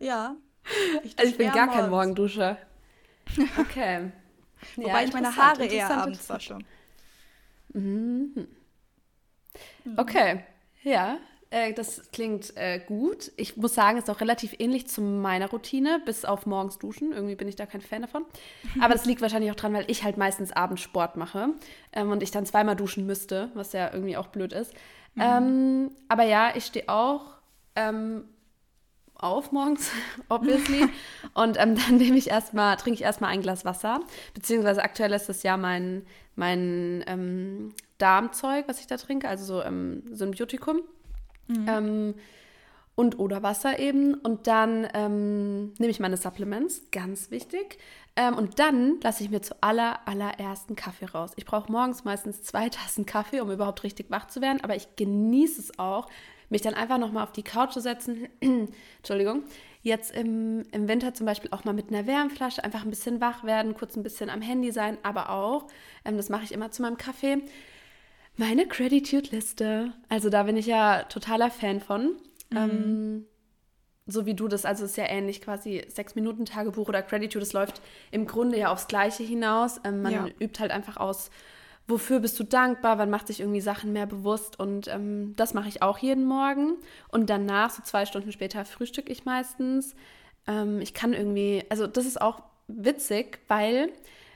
ja, 0.01 0.37
ich, 1.03 1.19
also 1.19 1.31
ich 1.31 1.39
bin 1.39 1.49
gar 1.49 1.67
morgens. 1.67 1.75
kein 1.75 1.91
Morgenduscher. 1.91 2.59
Okay. 3.59 4.13
Wobei 4.77 4.89
ja, 4.89 5.03
ich 5.03 5.13
meine 5.13 5.37
Haare 5.37 5.67
eher 5.67 5.91
abends 5.91 6.29
wasche. 6.29 6.59
Mhm. 7.73 8.49
Okay, 9.97 10.45
ja, 10.83 11.19
äh, 11.51 11.73
das 11.73 12.11
klingt 12.13 12.57
äh, 12.57 12.79
gut. 12.79 13.33
Ich 13.37 13.57
muss 13.57 13.75
sagen, 13.75 13.97
es 13.97 14.05
ist 14.05 14.11
auch 14.11 14.21
relativ 14.21 14.55
ähnlich 14.59 14.89
zu 14.89 15.01
meiner 15.01 15.49
Routine, 15.49 16.01
bis 16.05 16.25
auf 16.25 16.45
morgens 16.45 16.79
duschen. 16.79 17.13
Irgendwie 17.13 17.37
bin 17.37 17.49
ich 17.49 17.57
da 17.57 17.67
kein 17.67 17.81
Fan 17.81 18.03
davon. 18.03 18.25
Aber 18.81 18.93
das 18.95 19.07
liegt 19.07 19.23
wahrscheinlich 19.23 19.51
auch 19.51 19.57
dran, 19.57 19.73
weil 19.73 19.85
ich 19.89 20.05
halt 20.05 20.19
meistens 20.19 20.53
abends 20.53 20.83
Sport 20.83 21.17
mache 21.17 21.51
ähm, 21.93 22.11
und 22.11 22.23
ich 22.23 22.31
dann 22.31 22.45
zweimal 22.45 22.77
duschen 22.77 23.07
müsste, 23.07 23.51
was 23.55 23.73
ja 23.73 23.93
irgendwie 23.93 24.17
auch 24.17 24.27
blöd 24.27 24.53
ist. 24.53 24.75
Mhm. 25.15 25.23
Ähm, 25.23 25.91
aber 26.09 26.25
ja, 26.25 26.53
ich 26.55 26.67
stehe 26.67 26.89
auch 26.89 27.39
ähm, 27.77 28.25
auf 29.19 29.53
morgens, 29.53 29.91
obviously. 30.29 30.89
und 31.35 31.61
ähm, 31.61 31.77
dann 31.77 31.97
nehme 31.97 32.17
ich 32.17 32.31
erstmal, 32.31 32.77
trinke 32.77 32.95
ich 32.95 33.03
erstmal 33.03 33.31
ein 33.31 33.43
Glas 33.43 33.65
Wasser. 33.65 34.01
Beziehungsweise 34.35 34.83
aktuell 34.83 35.13
ist 35.13 35.29
das 35.29 35.43
ja 35.43 35.57
mein, 35.57 36.07
mein 36.37 37.05
ähm, 37.07 37.75
Darmzeug, 37.99 38.67
was 38.69 38.81
ich 38.81 38.87
da 38.87 38.97
trinke, 38.97 39.29
also 39.29 39.45
so 39.45 39.63
ähm, 39.63 40.03
Symbiotikum. 40.13 40.83
Mhm. 41.49 41.67
Ähm, 41.69 42.15
und 42.99 43.21
oder 43.21 43.45
Wasser 43.45 43.79
eben. 43.79 44.15
Und 44.15 44.49
dann 44.49 44.89
ähm, 44.93 45.73
nehme 45.79 45.91
ich 45.91 46.01
meine 46.01 46.17
Supplements, 46.17 46.83
ganz 46.91 47.31
wichtig. 47.31 47.79
Ähm, 48.17 48.37
und 48.37 48.59
dann 48.59 48.99
lasse 49.01 49.23
ich 49.23 49.31
mir 49.31 49.41
zu 49.41 49.55
aller, 49.61 50.01
allerersten 50.09 50.75
Kaffee 50.75 51.05
raus. 51.05 51.31
Ich 51.37 51.45
brauche 51.47 51.71
morgens 51.71 52.03
meistens 52.03 52.43
zwei 52.43 52.69
Tassen 52.69 53.07
Kaffee, 53.07 53.41
um 53.41 53.53
überhaupt 53.53 53.85
richtig 53.85 54.11
wach 54.11 54.27
zu 54.27 54.41
werden. 54.41 54.65
Aber 54.65 54.75
ich 54.75 54.97
genieße 54.97 55.61
es 55.61 55.79
auch, 55.79 56.09
mich 56.51 56.63
dann 56.63 56.75
einfach 56.75 56.99
nochmal 56.99 57.25
auf 57.25 57.33
die 57.33 57.43
Couch 57.43 57.73
zu 57.73 57.81
setzen, 57.81 58.29
Entschuldigung, 58.99 59.45
jetzt 59.83 60.15
im, 60.15 60.65
im 60.73 60.89
Winter 60.89 61.15
zum 61.15 61.27
Beispiel 61.27 61.51
auch 61.53 61.65
mal 61.65 61.75
mit 61.75 61.89
einer 61.91 62.07
Wärmflasche 62.07 62.65
einfach 62.65 62.85
ein 62.85 62.91
bisschen 62.91 63.21
wach 63.21 63.45
werden, 63.45 63.75
kurz 63.75 63.97
ein 63.97 64.03
bisschen 64.03 64.31
am 64.31 64.41
Handy 64.41 64.73
sein, 64.73 64.99
aber 65.03 65.31
auch, 65.31 65.67
ähm, 66.05 66.17
das 66.17 66.29
mache 66.29 66.45
ich 66.45 66.53
immer 66.53 66.71
zu 66.71 66.83
meinem 66.83 66.97
Kaffee, 66.97 67.39
meine 68.37 68.67
Gratitude-Liste. 68.67 69.93
Also 70.09 70.31
da 70.31 70.45
bin 70.45 70.57
ich 70.57 70.67
ja 70.67 71.03
totaler 71.05 71.51
Fan 71.51 71.81
von. 71.81 72.17
Mhm. 72.51 72.57
Ähm, 72.57 73.27
so 74.07 74.25
wie 74.25 74.35
du 74.35 74.49
das, 74.49 74.65
also 74.65 74.85
es 74.85 74.93
ist 74.93 74.97
ja 74.97 75.05
ähnlich 75.07 75.43
quasi 75.43 75.85
sechs 75.89 76.15
Minuten 76.15 76.47
Tagebuch 76.47 76.89
oder 76.89 77.03
Gratitude, 77.03 77.41
das 77.41 77.53
läuft 77.53 77.83
im 78.11 78.27
Grunde 78.27 78.59
ja 78.59 78.73
aufs 78.73 78.89
Gleiche 78.89 79.23
hinaus. 79.23 79.81
Ähm, 79.85 80.01
man 80.01 80.13
ja. 80.13 80.27
übt 80.41 80.61
halt 80.61 80.71
einfach 80.71 80.97
aus, 80.97 81.31
wofür 81.89 82.21
bist 82.21 82.39
du 82.39 82.45
dankbar, 82.45 82.99
wann 82.99 83.11
macht 83.11 83.27
sich 83.27 83.41
irgendwie 83.41 83.63
Sachen 83.63 83.93
mehr 83.93 84.07
bewusst 84.07 84.61
und 84.61 84.87
ähm, 84.89 85.35
das 85.37 85.55
mache 85.55 85.69
ich 85.69 85.83
auch 85.83 85.99
jeden 85.99 86.27
Morgen 86.27 86.77
und 87.09 87.31
danach, 87.31 87.71
so 87.71 87.83
zwei 87.83 88.05
Stunden 88.05 88.31
später, 88.31 88.65
frühstücke 88.67 89.11
ich 89.11 89.25
meistens. 89.25 89.97
Ähm, 90.47 90.81
ich 90.81 90.93
kann 90.93 91.15
irgendwie, 91.15 91.65
also 91.71 91.87
das 91.87 92.05
ist 92.05 92.21
auch 92.21 92.43
witzig, 92.69 93.41
weil 93.49 93.91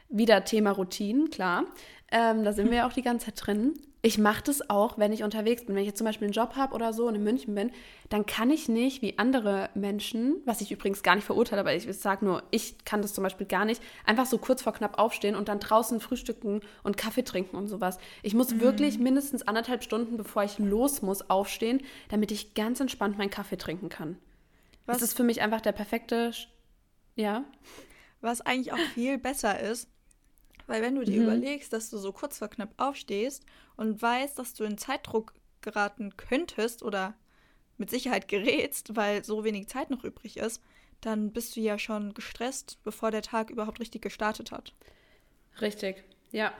wieder 0.08 0.44
Thema 0.44 0.70
Routinen, 0.72 1.30
klar, 1.30 1.64
ähm, 2.10 2.42
da 2.42 2.52
sind 2.52 2.70
wir 2.70 2.78
ja 2.78 2.88
auch 2.88 2.92
die 2.92 3.02
ganze 3.02 3.26
Zeit 3.26 3.46
drin. 3.46 3.74
Ich 4.04 4.18
mache 4.18 4.42
das 4.42 4.68
auch, 4.68 4.98
wenn 4.98 5.12
ich 5.12 5.22
unterwegs 5.22 5.64
bin. 5.64 5.76
Wenn 5.76 5.82
ich 5.82 5.88
jetzt 5.88 5.98
zum 5.98 6.06
Beispiel 6.06 6.26
einen 6.26 6.32
Job 6.32 6.56
habe 6.56 6.74
oder 6.74 6.92
so 6.92 7.06
und 7.06 7.14
in 7.14 7.22
München 7.22 7.54
bin, 7.54 7.70
dann 8.08 8.26
kann 8.26 8.50
ich 8.50 8.68
nicht 8.68 9.00
wie 9.00 9.16
andere 9.16 9.70
Menschen, 9.74 10.42
was 10.44 10.60
ich 10.60 10.72
übrigens 10.72 11.04
gar 11.04 11.14
nicht 11.14 11.24
verurteile, 11.24 11.60
aber 11.60 11.72
ich 11.72 11.86
sage 11.96 12.24
nur, 12.24 12.42
ich 12.50 12.84
kann 12.84 13.00
das 13.00 13.14
zum 13.14 13.22
Beispiel 13.22 13.46
gar 13.46 13.64
nicht, 13.64 13.80
einfach 14.04 14.26
so 14.26 14.38
kurz 14.38 14.60
vor 14.60 14.72
knapp 14.72 14.98
aufstehen 14.98 15.36
und 15.36 15.48
dann 15.48 15.60
draußen 15.60 16.00
frühstücken 16.00 16.62
und 16.82 16.96
Kaffee 16.96 17.22
trinken 17.22 17.56
und 17.56 17.68
sowas. 17.68 17.98
Ich 18.24 18.34
muss 18.34 18.52
mhm. 18.52 18.60
wirklich 18.60 18.98
mindestens 18.98 19.46
anderthalb 19.46 19.84
Stunden, 19.84 20.16
bevor 20.16 20.42
ich 20.42 20.58
los 20.58 21.00
muss, 21.00 21.30
aufstehen, 21.30 21.80
damit 22.08 22.32
ich 22.32 22.54
ganz 22.54 22.80
entspannt 22.80 23.18
meinen 23.18 23.30
Kaffee 23.30 23.56
trinken 23.56 23.88
kann. 23.88 24.18
Was? 24.84 24.98
Das 24.98 25.10
ist 25.10 25.16
für 25.16 25.22
mich 25.22 25.42
einfach 25.42 25.60
der 25.60 25.72
perfekte, 25.72 26.32
ja. 27.14 27.44
Was 28.20 28.40
eigentlich 28.40 28.72
auch 28.72 28.78
viel 28.94 29.18
besser 29.18 29.60
ist, 29.60 29.88
weil 30.66 30.82
wenn 30.82 30.96
du 30.96 31.04
dir 31.04 31.20
mhm. 31.20 31.26
überlegst, 31.26 31.72
dass 31.72 31.88
du 31.88 31.98
so 31.98 32.10
kurz 32.12 32.38
vor 32.38 32.48
knapp 32.48 32.70
aufstehst 32.78 33.44
und 33.76 34.00
weißt, 34.00 34.38
dass 34.38 34.54
du 34.54 34.64
in 34.64 34.78
Zeitdruck 34.78 35.34
geraten 35.60 36.16
könntest 36.16 36.82
oder 36.82 37.14
mit 37.78 37.90
Sicherheit 37.90 38.28
gerätst, 38.28 38.96
weil 38.96 39.24
so 39.24 39.44
wenig 39.44 39.68
Zeit 39.68 39.90
noch 39.90 40.04
übrig 40.04 40.36
ist, 40.36 40.62
dann 41.00 41.32
bist 41.32 41.56
du 41.56 41.60
ja 41.60 41.78
schon 41.78 42.14
gestresst, 42.14 42.78
bevor 42.84 43.10
der 43.10 43.22
Tag 43.22 43.50
überhaupt 43.50 43.80
richtig 43.80 44.02
gestartet 44.02 44.52
hat. 44.52 44.72
Richtig, 45.60 46.04
ja. 46.30 46.52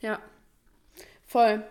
Ja. 0.00 0.18
Voll. 1.26 1.64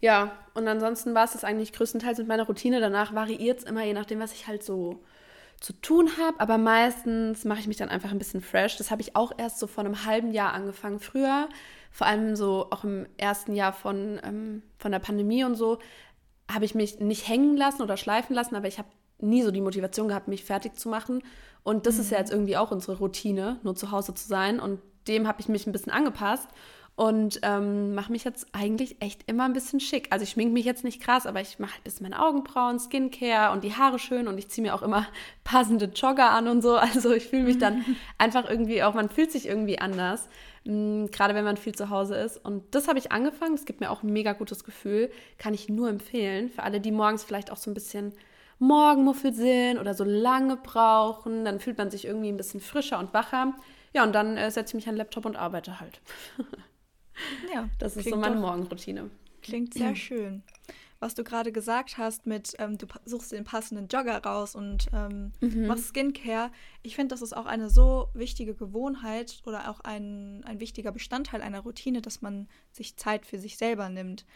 Ja, 0.00 0.38
und 0.54 0.66
ansonsten 0.66 1.14
war 1.14 1.24
es 1.24 1.32
das 1.32 1.44
eigentlich 1.44 1.72
größtenteils 1.72 2.18
mit 2.18 2.28
meiner 2.28 2.46
Routine. 2.46 2.80
Danach 2.80 3.14
variiert 3.14 3.58
es 3.58 3.64
immer, 3.64 3.84
je 3.84 3.92
nachdem, 3.92 4.20
was 4.20 4.32
ich 4.32 4.46
halt 4.46 4.62
so 4.62 5.02
zu 5.60 5.74
tun 5.74 6.10
habe, 6.18 6.40
aber 6.40 6.56
meistens 6.56 7.44
mache 7.44 7.60
ich 7.60 7.68
mich 7.68 7.76
dann 7.76 7.90
einfach 7.90 8.10
ein 8.10 8.18
bisschen 8.18 8.40
fresh. 8.40 8.78
Das 8.78 8.90
habe 8.90 9.02
ich 9.02 9.14
auch 9.14 9.32
erst 9.36 9.58
so 9.58 9.66
vor 9.66 9.84
einem 9.84 10.06
halben 10.06 10.32
Jahr 10.32 10.54
angefangen. 10.54 10.98
Früher, 10.98 11.48
vor 11.90 12.06
allem 12.06 12.34
so 12.34 12.68
auch 12.70 12.82
im 12.82 13.06
ersten 13.18 13.54
Jahr 13.54 13.74
von, 13.74 14.18
ähm, 14.24 14.62
von 14.78 14.90
der 14.90 15.00
Pandemie 15.00 15.44
und 15.44 15.56
so, 15.56 15.78
habe 16.50 16.64
ich 16.64 16.74
mich 16.74 16.98
nicht 16.98 17.28
hängen 17.28 17.56
lassen 17.56 17.82
oder 17.82 17.98
schleifen 17.98 18.34
lassen, 18.34 18.56
aber 18.56 18.68
ich 18.68 18.78
habe 18.78 18.88
nie 19.18 19.42
so 19.42 19.50
die 19.50 19.60
Motivation 19.60 20.08
gehabt, 20.08 20.28
mich 20.28 20.44
fertig 20.44 20.76
zu 20.76 20.88
machen. 20.88 21.22
Und 21.62 21.86
das 21.86 21.96
mhm. 21.96 22.00
ist 22.00 22.10
ja 22.10 22.18
mhm. 22.18 22.22
jetzt 22.22 22.32
irgendwie 22.32 22.56
auch 22.56 22.70
unsere 22.70 22.96
Routine, 22.96 23.60
nur 23.62 23.76
zu 23.76 23.90
Hause 23.90 24.14
zu 24.14 24.26
sein. 24.26 24.60
Und 24.60 24.80
dem 25.08 25.28
habe 25.28 25.40
ich 25.40 25.48
mich 25.48 25.66
ein 25.66 25.72
bisschen 25.72 25.92
angepasst 25.92 26.48
und 26.96 27.40
ähm, 27.42 27.94
mache 27.94 28.12
mich 28.12 28.24
jetzt 28.24 28.48
eigentlich 28.52 29.00
echt 29.00 29.22
immer 29.26 29.44
ein 29.44 29.54
bisschen 29.54 29.80
schick. 29.80 30.08
Also 30.10 30.22
ich 30.22 30.30
schminke 30.30 30.52
mich 30.52 30.66
jetzt 30.66 30.84
nicht 30.84 31.00
krass, 31.00 31.24
aber 31.24 31.40
ich 31.40 31.58
mache 31.58 31.72
halt 31.72 31.80
ein 31.80 31.84
bisschen 31.84 32.04
meine 32.08 32.22
Augenbrauen, 32.22 32.78
Skincare 32.78 33.52
und 33.52 33.64
die 33.64 33.74
Haare 33.74 33.98
schön 33.98 34.28
und 34.28 34.36
ich 34.36 34.48
ziehe 34.48 34.66
mir 34.66 34.74
auch 34.74 34.82
immer 34.82 35.06
passende 35.44 35.86
Jogger 35.86 36.30
an 36.30 36.46
und 36.46 36.62
so. 36.62 36.76
Also 36.76 37.12
ich 37.12 37.26
fühle 37.26 37.44
mich 37.44 37.58
dann 37.58 37.84
einfach 38.18 38.48
irgendwie 38.48 38.82
auch, 38.82 38.94
man 38.94 39.08
fühlt 39.08 39.32
sich 39.32 39.46
irgendwie 39.46 39.78
anders, 39.78 40.28
mh, 40.64 41.08
gerade 41.10 41.34
wenn 41.34 41.44
man 41.44 41.56
viel 41.56 41.74
zu 41.74 41.88
Hause 41.88 42.16
ist. 42.16 42.36
Und 42.44 42.74
das 42.74 42.86
habe 42.86 42.98
ich 42.98 43.12
angefangen, 43.12 43.56
das 43.56 43.64
gibt 43.64 43.80
mir 43.80 43.90
auch 43.90 44.02
ein 44.02 44.12
mega 44.12 44.34
gutes 44.34 44.64
Gefühl, 44.64 45.10
kann 45.38 45.54
ich 45.54 45.70
nur 45.70 45.88
empfehlen 45.88 46.50
für 46.50 46.64
alle, 46.64 46.80
die 46.80 46.92
morgens 46.92 47.24
vielleicht 47.24 47.50
auch 47.50 47.56
so 47.56 47.70
ein 47.70 47.74
bisschen 47.74 48.12
Morgenmuffel 48.58 49.32
sind 49.32 49.78
oder 49.78 49.94
so 49.94 50.04
lange 50.04 50.56
brauchen, 50.56 51.46
dann 51.46 51.60
fühlt 51.60 51.78
man 51.78 51.90
sich 51.90 52.04
irgendwie 52.04 52.28
ein 52.28 52.36
bisschen 52.36 52.60
frischer 52.60 52.98
und 52.98 53.14
wacher. 53.14 53.54
Ja, 53.94 54.04
und 54.04 54.14
dann 54.14 54.36
äh, 54.36 54.50
setze 54.50 54.72
ich 54.72 54.74
mich 54.74 54.86
an 54.86 54.94
den 54.94 54.98
Laptop 54.98 55.24
und 55.24 55.36
arbeite 55.36 55.80
halt. 55.80 56.00
Ja, 57.52 57.68
das 57.78 57.96
ist 57.96 58.08
so 58.08 58.16
meine 58.16 58.36
doch, 58.36 58.42
Morgenroutine. 58.42 59.10
Klingt 59.42 59.74
sehr 59.74 59.96
schön. 59.96 60.42
Was 61.00 61.14
du 61.14 61.24
gerade 61.24 61.50
gesagt 61.50 61.96
hast 61.96 62.26
mit, 62.26 62.52
ähm, 62.58 62.76
du 62.76 62.86
suchst 63.06 63.32
den 63.32 63.44
passenden 63.44 63.88
Jogger 63.88 64.22
raus 64.22 64.54
und 64.54 64.88
ähm, 64.92 65.32
mhm. 65.40 65.66
machst 65.66 65.88
Skincare. 65.88 66.50
Ich 66.82 66.94
finde, 66.94 67.14
das 67.14 67.22
ist 67.22 67.34
auch 67.34 67.46
eine 67.46 67.70
so 67.70 68.08
wichtige 68.12 68.54
Gewohnheit 68.54 69.40
oder 69.46 69.70
auch 69.70 69.80
ein, 69.80 70.44
ein 70.44 70.60
wichtiger 70.60 70.92
Bestandteil 70.92 71.40
einer 71.40 71.60
Routine, 71.60 72.02
dass 72.02 72.20
man 72.20 72.48
sich 72.70 72.98
Zeit 72.98 73.24
für 73.24 73.38
sich 73.38 73.56
selber 73.56 73.88
nimmt. 73.88 74.26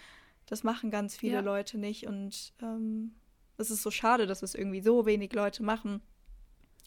Das 0.47 0.65
machen 0.65 0.91
ganz 0.91 1.17
viele 1.17 1.35
ja. 1.35 1.41
Leute 1.41 1.77
nicht 1.77 2.07
und 2.07 2.55
ähm, 2.63 3.15
es 3.59 3.71
ist 3.71 3.83
so 3.83 3.91
schade, 3.91 4.27
dass 4.27 4.43
es 4.43 4.55
irgendwie 4.55 4.81
so 4.81 5.05
wenig 5.05 5.35
Leute 5.35 5.63
machen. 5.63 6.01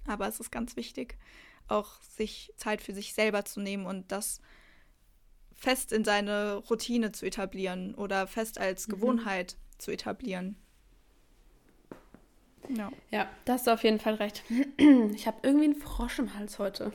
Aber 0.08 0.28
es 0.28 0.40
ist 0.40 0.52
ganz 0.52 0.76
wichtig, 0.76 1.18
auch 1.68 2.02
sich 2.02 2.52
Zeit 2.58 2.82
für 2.82 2.94
sich 2.94 3.14
selber 3.14 3.46
zu 3.46 3.60
nehmen 3.60 3.86
und 3.86 4.12
das 4.12 4.42
fest 5.58 5.92
in 5.92 6.06
seine 6.06 6.56
Routine 6.56 7.12
zu 7.12 7.26
etablieren 7.26 7.96
oder 7.96 8.28
fest 8.28 8.60
als 8.60 8.88
mhm. 8.88 8.94
Gewohnheit 8.94 9.58
zu 9.78 9.92
etablieren. 9.92 10.56
Ja. 12.70 12.92
ja, 13.12 13.30
da 13.46 13.54
hast 13.54 13.68
du 13.68 13.72
auf 13.72 13.84
jeden 13.84 14.00
Fall 14.00 14.16
recht. 14.16 14.44
Ich 15.14 15.26
habe 15.26 15.38
irgendwie 15.44 15.66
einen 15.66 15.76
Frosch 15.76 16.20
im 16.20 16.34
Hals 16.34 16.60
heute. 16.60 16.92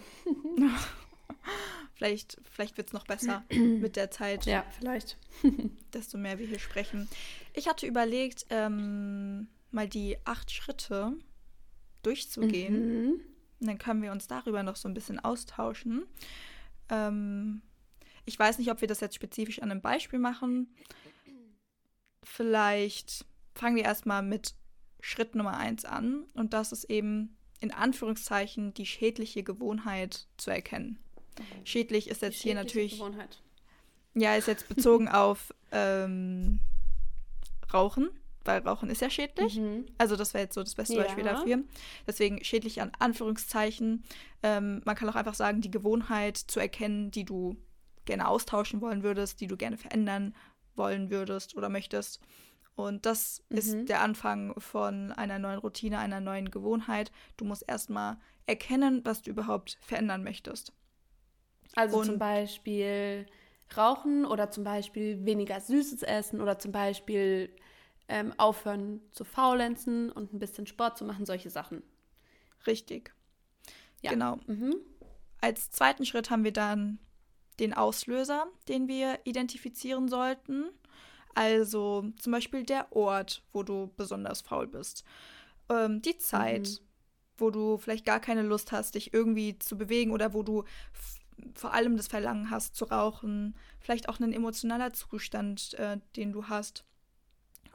vielleicht 1.95 2.39
vielleicht 2.51 2.77
wird 2.77 2.89
es 2.89 2.93
noch 2.93 3.07
besser 3.07 3.45
mit 3.51 3.97
der 3.97 4.11
Zeit. 4.11 4.45
Ja, 4.45 4.65
vielleicht. 4.79 5.17
desto 5.95 6.19
mehr 6.19 6.39
wir 6.39 6.47
hier 6.47 6.59
sprechen. 6.59 7.09
Ich 7.55 7.69
hatte 7.69 7.87
überlegt, 7.87 8.47
ähm, 8.51 9.49
mal 9.71 9.89
die 9.89 10.19
acht 10.25 10.51
Schritte 10.51 11.15
durchzugehen. 12.03 13.05
Mhm. 13.05 13.21
Und 13.61 13.67
dann 13.67 13.79
können 13.79 14.03
wir 14.03 14.13
uns 14.13 14.27
darüber 14.27 14.63
noch 14.63 14.77
so 14.77 14.89
ein 14.89 14.95
bisschen 14.95 15.21
austauschen. 15.21 16.05
Ähm, 16.91 17.63
ich 18.25 18.39
weiß 18.39 18.59
nicht, 18.59 18.71
ob 18.71 18.81
wir 18.81 18.89
das 18.89 19.01
jetzt 19.01 19.15
spezifisch 19.15 19.61
an 19.61 19.71
einem 19.71 19.81
Beispiel 19.81 20.19
machen. 20.19 20.75
Vielleicht 22.23 23.25
fangen 23.55 23.77
wir 23.77 23.85
erstmal 23.85 24.23
mit 24.23 24.55
Schritt 25.01 25.35
Nummer 25.35 25.57
eins 25.57 25.85
an. 25.85 26.25
Und 26.35 26.53
das 26.53 26.73
ist 26.73 26.85
eben 26.85 27.37
in 27.61 27.73
Anführungszeichen 27.73 28.75
die 28.75 28.87
schädliche 28.87 29.43
Gewohnheit 29.43 30.27
zu 30.37 30.51
erkennen. 30.51 30.99
Mhm. 31.39 31.67
Schädlich 31.67 32.09
ist 32.09 32.23
jetzt 32.23 32.41
hier 32.41 32.55
natürlich. 32.55 32.93
Gewohnheit. 32.93 33.43
Ja, 34.15 34.35
ist 34.37 34.49
jetzt 34.49 34.69
bezogen 34.69 35.09
auf 35.09 35.55
ähm, 35.71 36.61
Rauchen, 37.73 38.11
weil 38.45 38.61
Rauchen 38.63 38.91
ist 38.91 39.01
ja 39.01 39.11
schädlich. 39.11 39.57
Mhm. 39.57 39.87
Also 39.99 40.17
das 40.17 40.35
wäre 40.35 40.45
jetzt 40.45 40.55
so 40.55 40.63
das 40.63 40.75
beste 40.75 40.95
ja. 40.95 41.03
Beispiel 41.03 41.25
dafür. 41.25 41.63
Deswegen 42.07 42.43
schädlich 42.45 42.81
an 42.81 42.93
Anführungszeichen. 42.99 44.05
Ähm, 44.43 44.83
man 44.85 44.97
kann 44.97 45.09
auch 45.09 45.17
einfach 45.17 45.35
sagen, 45.35 45.61
die 45.61 45.71
Gewohnheit 45.71 46.37
zu 46.37 46.61
erkennen, 46.61 47.11
die 47.11 47.25
du 47.25 47.57
gerne 48.05 48.29
austauschen 48.29 48.81
wollen 48.81 49.03
würdest, 49.03 49.41
die 49.41 49.47
du 49.47 49.57
gerne 49.57 49.77
verändern 49.77 50.35
wollen 50.75 51.11
würdest 51.11 51.57
oder 51.57 51.69
möchtest. 51.69 52.21
Und 52.75 53.05
das 53.05 53.43
mhm. 53.49 53.59
ist 53.59 53.89
der 53.89 54.01
Anfang 54.01 54.59
von 54.59 55.13
einer 55.13 55.39
neuen 55.39 55.59
Routine, 55.59 55.99
einer 55.99 56.21
neuen 56.21 56.51
Gewohnheit. 56.51 57.13
Du 57.37 57.45
musst 57.45 57.65
erstmal 57.69 58.17
erkennen, 58.47 59.03
was 59.05 59.23
du 59.23 59.31
überhaupt 59.31 59.79
verändern 59.83 60.25
möchtest. 60.25 60.73
Also 61.75 61.99
Und 61.99 62.07
zum 62.07 62.19
Beispiel 62.19 63.27
rauchen 63.77 64.25
oder 64.25 64.51
zum 64.51 64.65
Beispiel 64.65 65.25
weniger 65.25 65.61
Süßes 65.61 66.03
essen 66.03 66.41
oder 66.41 66.59
zum 66.59 66.73
Beispiel 66.73 67.55
ähm, 68.09 68.35
aufhören 68.37 69.01
zu 69.13 69.25
faulenzen 69.25 70.11
und 70.11 70.33
ein 70.33 70.39
bisschen 70.39 70.67
Sport 70.67 70.99
zu 70.99 71.05
machen, 71.05 71.25
solche 71.25 71.51
Sachen. 71.51 71.83
Richtig. 72.67 73.15
Ja. 74.03 74.11
Genau. 74.11 74.39
Mhm. 74.47 74.77
Als 75.41 75.71
zweiten 75.71 76.05
Schritt 76.05 76.31
haben 76.31 76.45
wir 76.45 76.53
dann 76.53 76.99
den 77.61 77.75
Auslöser, 77.75 78.47
den 78.69 78.89
wir 78.89 79.21
identifizieren 79.25 80.09
sollten. 80.09 80.71
Also 81.35 82.05
zum 82.19 82.33
Beispiel 82.33 82.65
der 82.65 82.95
Ort, 82.95 83.43
wo 83.53 83.63
du 83.63 83.91
besonders 83.97 84.43
faul 84.43 84.67
bist. 84.67 85.05
Ähm, 85.69 86.03
die 86.03 86.19
Zeit, 86.19 86.69
mhm. 86.69 86.79
wo 87.39 87.51
du 87.51 87.79
vielleicht 87.79 88.05
gar 88.05 88.21
keine 88.21 88.43
Lust 88.43 88.73
hast, 88.73 88.95
dich 88.95 89.15
irgendwie 89.15 89.59
zu 89.59 89.77
bewegen 89.77 90.11
oder 90.11 90.35
wo 90.35 90.43
du 90.43 90.65
vor 91.55 91.73
allem 91.73 91.97
das 91.97 92.09
Verlangen 92.09 92.51
hast 92.51 92.77
zu 92.77 92.85
rauchen. 92.85 93.57
Vielleicht 93.81 94.09
auch 94.09 94.21
ein 94.21 94.33
emotionaler 94.33 94.93
Zustand, 94.93 95.75
äh, 95.75 95.99
den 96.17 96.33
du 96.33 96.49
hast. 96.49 96.85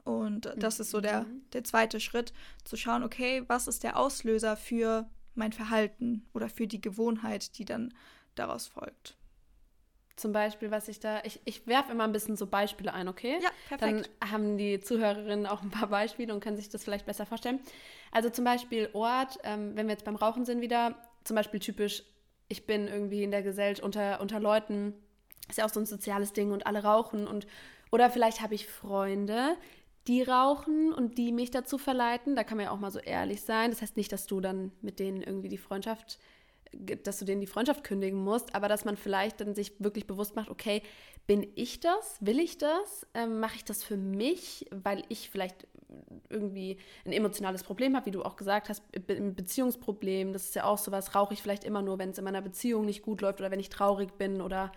Und 0.04 0.50
das 0.56 0.80
ist 0.80 0.90
so 0.90 1.00
der, 1.00 1.24
mhm. 1.24 1.42
der 1.52 1.64
zweite 1.64 2.00
Schritt, 2.00 2.32
zu 2.64 2.76
schauen, 2.76 3.02
okay, 3.02 3.42
was 3.46 3.68
ist 3.68 3.82
der 3.82 3.98
Auslöser 3.98 4.56
für 4.56 5.10
mein 5.34 5.52
Verhalten 5.52 6.26
oder 6.32 6.48
für 6.48 6.66
die 6.66 6.80
Gewohnheit, 6.80 7.58
die 7.58 7.66
dann 7.66 7.92
daraus 8.34 8.68
folgt 8.68 9.17
zum 10.18 10.32
Beispiel, 10.32 10.70
was 10.70 10.88
ich 10.88 11.00
da, 11.00 11.20
ich, 11.24 11.40
ich 11.44 11.66
werfe 11.66 11.92
immer 11.92 12.04
ein 12.04 12.12
bisschen 12.12 12.36
so 12.36 12.46
Beispiele 12.46 12.92
ein, 12.92 13.08
okay? 13.08 13.38
Ja, 13.40 13.50
perfekt. 13.68 14.10
Dann 14.20 14.30
haben 14.30 14.58
die 14.58 14.80
Zuhörerinnen 14.80 15.46
auch 15.46 15.62
ein 15.62 15.70
paar 15.70 15.88
Beispiele 15.88 16.34
und 16.34 16.40
können 16.40 16.56
sich 16.56 16.68
das 16.68 16.84
vielleicht 16.84 17.06
besser 17.06 17.26
vorstellen. 17.26 17.60
Also 18.12 18.30
zum 18.30 18.44
Beispiel 18.44 18.90
Ort, 18.92 19.38
ähm, 19.44 19.76
wenn 19.76 19.86
wir 19.86 19.92
jetzt 19.92 20.04
beim 20.04 20.16
Rauchen 20.16 20.44
sind 20.44 20.60
wieder, 20.60 20.96
zum 21.24 21.36
Beispiel 21.36 21.60
typisch, 21.60 22.02
ich 22.48 22.66
bin 22.66 22.88
irgendwie 22.88 23.22
in 23.22 23.30
der 23.30 23.42
Gesellschaft 23.42 23.84
unter, 23.84 24.20
unter 24.20 24.40
Leuten, 24.40 24.94
ist 25.48 25.58
ja 25.58 25.64
auch 25.64 25.70
so 25.70 25.80
ein 25.80 25.86
soziales 25.86 26.32
Ding 26.32 26.52
und 26.52 26.66
alle 26.66 26.82
rauchen 26.82 27.26
und 27.26 27.46
oder 27.90 28.10
vielleicht 28.10 28.42
habe 28.42 28.54
ich 28.54 28.66
Freunde, 28.66 29.56
die 30.06 30.22
rauchen 30.22 30.92
und 30.92 31.18
die 31.18 31.32
mich 31.32 31.50
dazu 31.50 31.78
verleiten. 31.78 32.34
Da 32.34 32.44
kann 32.44 32.56
man 32.56 32.66
ja 32.66 32.72
auch 32.72 32.78
mal 32.78 32.90
so 32.90 32.98
ehrlich 32.98 33.42
sein. 33.42 33.70
Das 33.70 33.82
heißt 33.82 33.96
nicht, 33.96 34.12
dass 34.12 34.26
du 34.26 34.40
dann 34.40 34.72
mit 34.80 34.98
denen 34.98 35.22
irgendwie 35.22 35.48
die 35.48 35.58
Freundschaft 35.58 36.18
dass 37.04 37.18
du 37.18 37.24
denen 37.24 37.40
die 37.40 37.46
Freundschaft 37.46 37.84
kündigen 37.84 38.22
musst, 38.22 38.54
aber 38.54 38.68
dass 38.68 38.84
man 38.84 38.96
vielleicht 38.96 39.40
dann 39.40 39.54
sich 39.54 39.72
wirklich 39.78 40.06
bewusst 40.06 40.36
macht, 40.36 40.50
okay, 40.50 40.82
bin 41.26 41.46
ich 41.56 41.80
das? 41.80 42.16
Will 42.20 42.38
ich 42.38 42.58
das? 42.58 43.06
Ähm, 43.14 43.40
Mache 43.40 43.56
ich 43.56 43.64
das 43.64 43.82
für 43.84 43.96
mich, 43.96 44.66
weil 44.70 45.04
ich 45.08 45.30
vielleicht 45.30 45.66
irgendwie 46.28 46.78
ein 47.06 47.12
emotionales 47.12 47.62
Problem 47.64 47.96
habe, 47.96 48.06
wie 48.06 48.10
du 48.10 48.22
auch 48.22 48.36
gesagt 48.36 48.68
hast, 48.68 48.82
ein 49.08 49.34
Beziehungsproblem, 49.34 50.32
das 50.32 50.44
ist 50.46 50.54
ja 50.54 50.64
auch 50.64 50.78
sowas, 50.78 51.14
rauche 51.14 51.34
ich 51.34 51.42
vielleicht 51.42 51.64
immer 51.64 51.82
nur, 51.82 51.98
wenn 51.98 52.10
es 52.10 52.18
in 52.18 52.24
meiner 52.24 52.42
Beziehung 52.42 52.84
nicht 52.84 53.02
gut 53.02 53.20
läuft 53.22 53.40
oder 53.40 53.50
wenn 53.50 53.60
ich 53.60 53.70
traurig 53.70 54.12
bin 54.18 54.40
oder 54.40 54.72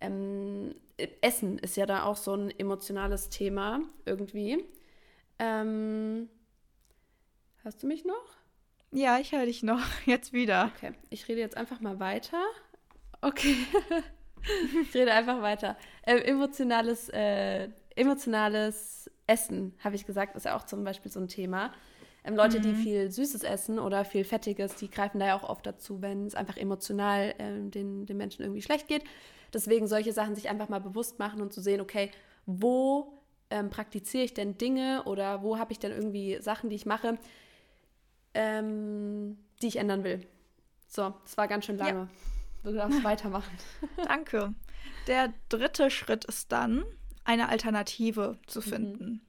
Ähm, 0.00 0.74
Essen 1.22 1.58
ist 1.58 1.76
ja 1.76 1.86
da 1.86 2.04
auch 2.04 2.16
so 2.16 2.34
ein 2.34 2.50
emotionales 2.58 3.28
Thema 3.30 3.80
irgendwie. 4.04 4.64
Ähm, 5.38 6.28
hörst 7.62 7.82
du 7.82 7.86
mich 7.86 8.04
noch? 8.04 8.35
Ja, 8.92 9.18
ich 9.18 9.32
höre 9.32 9.46
dich 9.46 9.62
noch. 9.62 9.82
Jetzt 10.06 10.32
wieder. 10.32 10.70
Okay, 10.76 10.92
ich 11.10 11.28
rede 11.28 11.40
jetzt 11.40 11.56
einfach 11.56 11.80
mal 11.80 12.00
weiter. 12.00 12.42
Okay. 13.20 13.56
ich 14.82 14.94
rede 14.94 15.12
einfach 15.12 15.42
weiter. 15.42 15.76
Ähm, 16.06 16.18
emotionales, 16.18 17.08
äh, 17.08 17.68
emotionales 17.94 19.10
Essen, 19.26 19.74
habe 19.82 19.96
ich 19.96 20.06
gesagt, 20.06 20.36
ist 20.36 20.46
ja 20.46 20.56
auch 20.56 20.64
zum 20.64 20.84
Beispiel 20.84 21.10
so 21.10 21.20
ein 21.20 21.28
Thema. 21.28 21.72
Ähm, 22.24 22.36
Leute, 22.36 22.58
mhm. 22.58 22.62
die 22.62 22.74
viel 22.74 23.10
Süßes 23.10 23.42
essen 23.42 23.78
oder 23.78 24.04
viel 24.04 24.24
Fettiges, 24.24 24.74
die 24.76 24.90
greifen 24.90 25.18
da 25.20 25.26
ja 25.26 25.38
auch 25.38 25.48
oft 25.48 25.66
dazu, 25.66 26.02
wenn 26.02 26.26
es 26.26 26.34
einfach 26.34 26.56
emotional 26.56 27.34
ähm, 27.38 27.70
den, 27.70 28.06
den 28.06 28.16
Menschen 28.16 28.42
irgendwie 28.42 28.62
schlecht 28.62 28.88
geht. 28.88 29.04
Deswegen 29.52 29.86
solche 29.86 30.12
Sachen 30.12 30.34
sich 30.34 30.48
einfach 30.48 30.68
mal 30.68 30.80
bewusst 30.80 31.18
machen 31.18 31.40
und 31.40 31.52
zu 31.52 31.60
sehen, 31.60 31.80
okay, 31.80 32.10
wo 32.44 33.12
ähm, 33.50 33.70
praktiziere 33.70 34.24
ich 34.24 34.34
denn 34.34 34.58
Dinge 34.58 35.04
oder 35.04 35.42
wo 35.42 35.58
habe 35.58 35.72
ich 35.72 35.78
denn 35.78 35.92
irgendwie 35.92 36.38
Sachen, 36.40 36.68
die 36.68 36.76
ich 36.76 36.86
mache, 36.86 37.18
ähm, 38.36 39.38
die 39.62 39.68
ich 39.68 39.76
ändern 39.76 40.04
will. 40.04 40.26
So, 40.86 41.14
das 41.24 41.36
war 41.36 41.48
ganz 41.48 41.64
schön 41.64 41.78
lange. 41.78 42.00
Ja. 42.00 42.08
Du 42.62 42.72
darfst 42.72 43.02
weitermachen. 43.04 43.56
Danke. 44.04 44.54
Der 45.06 45.32
dritte 45.48 45.90
Schritt 45.90 46.24
ist 46.26 46.52
dann, 46.52 46.84
eine 47.24 47.48
Alternative 47.48 48.38
zu 48.46 48.60
mhm. 48.60 48.64
finden. 48.64 49.04
Mhm. 49.04 49.20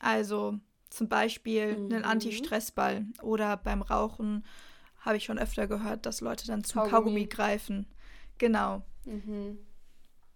Also 0.00 0.58
zum 0.90 1.08
Beispiel 1.08 1.76
mhm. 1.76 1.92
einen 1.92 2.04
Anti-Stress-Ball 2.04 3.06
oder 3.22 3.56
beim 3.56 3.82
Rauchen 3.82 4.44
habe 5.00 5.18
ich 5.18 5.24
schon 5.24 5.38
öfter 5.38 5.68
gehört, 5.68 6.06
dass 6.06 6.20
Leute 6.20 6.46
dann 6.46 6.64
zum 6.64 6.80
Kaugummi, 6.80 6.90
Kaugummi 6.90 7.26
greifen. 7.26 7.86
Genau. 8.38 8.82
Mhm. 9.04 9.58